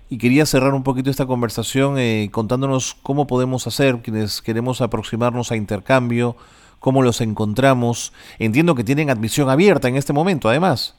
Y 0.09 0.17
quería 0.17 0.45
cerrar 0.45 0.73
un 0.73 0.83
poquito 0.83 1.09
esta 1.09 1.25
conversación 1.25 1.99
eh, 1.99 2.29
contándonos 2.31 2.93
cómo 3.03 3.27
podemos 3.27 3.67
hacer, 3.67 3.97
quienes 4.01 4.41
queremos 4.41 4.79
aproximarnos 4.79 5.51
a 5.51 5.57
intercambio, 5.57 6.37
cómo 6.79 7.03
los 7.03 7.19
encontramos. 7.19 8.13
Entiendo 8.39 8.73
que 8.73 8.85
tienen 8.85 9.09
admisión 9.09 9.49
abierta 9.49 9.89
en 9.89 9.97
este 9.97 10.13
momento, 10.13 10.47
además. 10.47 10.97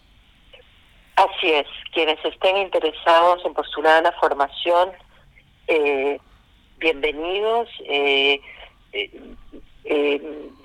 Así 1.17 1.51
es, 1.51 1.67
quienes 1.95 2.23
estén 2.23 2.59
interesados 2.59 3.43
en 3.47 3.55
postular 3.55 4.01
a 4.01 4.03
la 4.03 4.13
formación, 4.21 4.91
eh, 5.69 6.19
bienvenidos. 6.79 7.71
Eh, 7.89 8.43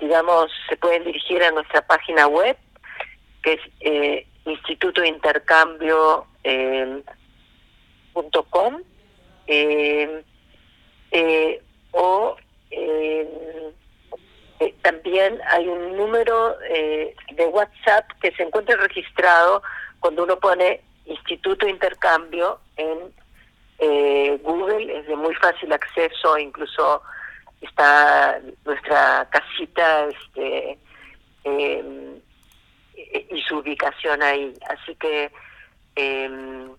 digamos, 0.00 0.50
se 0.68 0.76
pueden 0.76 1.02
dirigir 1.04 1.42
a 1.42 1.50
nuestra 1.50 1.80
página 1.86 2.26
web, 2.26 2.58
que 3.42 3.54
es 3.54 3.60
Instituto 4.50 5.04
Intercambio 5.04 6.26
eh, 6.44 7.02
eh, 9.46 10.22
eh, 11.10 11.62
o 11.92 12.36
eh, 12.70 13.72
también 14.82 15.40
hay 15.48 15.68
un 15.68 15.96
número 15.96 16.56
de 16.58 17.46
WhatsApp 17.46 18.10
que 18.20 18.32
se 18.32 18.42
encuentra 18.42 18.76
registrado 18.76 19.62
cuando 20.00 20.24
uno 20.24 20.38
pone 20.38 20.80
Instituto 21.06 21.66
Intercambio 21.68 22.58
en 22.76 22.98
Google, 24.42 24.98
es 24.98 25.06
de 25.06 25.14
muy 25.14 25.34
fácil 25.36 25.72
acceso, 25.72 26.36
incluso 26.36 27.00
está 27.60 28.40
nuestra 28.64 29.28
casita 29.30 30.08
este 30.08 30.78
y 33.30 33.42
su 33.42 33.58
ubicación 33.58 34.22
ahí. 34.22 34.54
Así 34.68 34.94
que 34.96 35.30
em, 35.96 36.70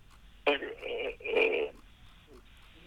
eh, 0.46 1.72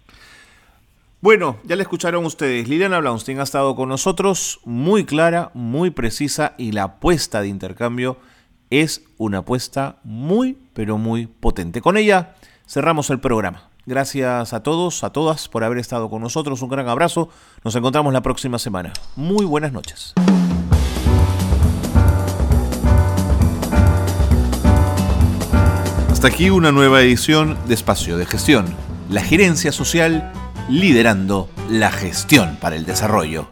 Bueno, 1.23 1.59
ya 1.63 1.77
le 1.77 1.83
escucharon 1.83 2.27
ustedes. 2.27 2.67
Liliana 2.67 2.99
Blaunstein 2.99 3.39
ha 3.39 3.45
estado 3.45 3.77
con 3.77 3.89
nosotros, 3.89 4.59
muy 4.65 5.05
clara, 5.05 5.53
muy 5.55 5.91
precisa 5.91 6.55
y 6.59 6.73
la 6.73 6.83
apuesta 6.83 7.41
de 7.41 7.47
intercambio 7.47 8.19
es 8.71 9.05
una 9.19 9.39
apuesta 9.39 10.01
muy, 10.03 10.59
pero 10.73 10.99
muy 10.99 11.29
potente. 11.29 11.81
Con 11.81 11.97
ella 11.97 12.35
cerramos 12.67 13.09
el 13.11 13.21
programa. 13.21 13.71
Gracias 13.87 14.53
a 14.53 14.65
todos, 14.65 15.05
a 15.05 15.11
todas 15.11 15.49
por 15.49 15.63
haber 15.63 15.79
estado 15.79 16.11
con 16.11 16.23
nosotros. 16.23 16.61
Un 16.61 16.71
gran 16.71 16.89
abrazo. 16.89 17.29
Nos 17.63 17.77
encontramos 17.77 18.13
la 18.13 18.23
próxima 18.23 18.59
semana. 18.59 18.93
Muy 19.15 19.45
buenas 19.45 19.73
noches. 19.73 20.15
Hasta 26.11 26.27
aquí 26.27 26.51
una 26.51 26.73
nueva 26.73 27.01
edición 27.01 27.57
de 27.69 27.75
Espacio 27.75 28.17
de 28.17 28.27
Gestión. 28.27 28.75
La 29.09 29.23
gerencia 29.23 29.71
social 29.71 30.33
liderando 30.69 31.49
la 31.71 31.91
gestión 31.91 32.57
para 32.61 32.77
el 32.77 32.85
desarrollo. 32.85 33.52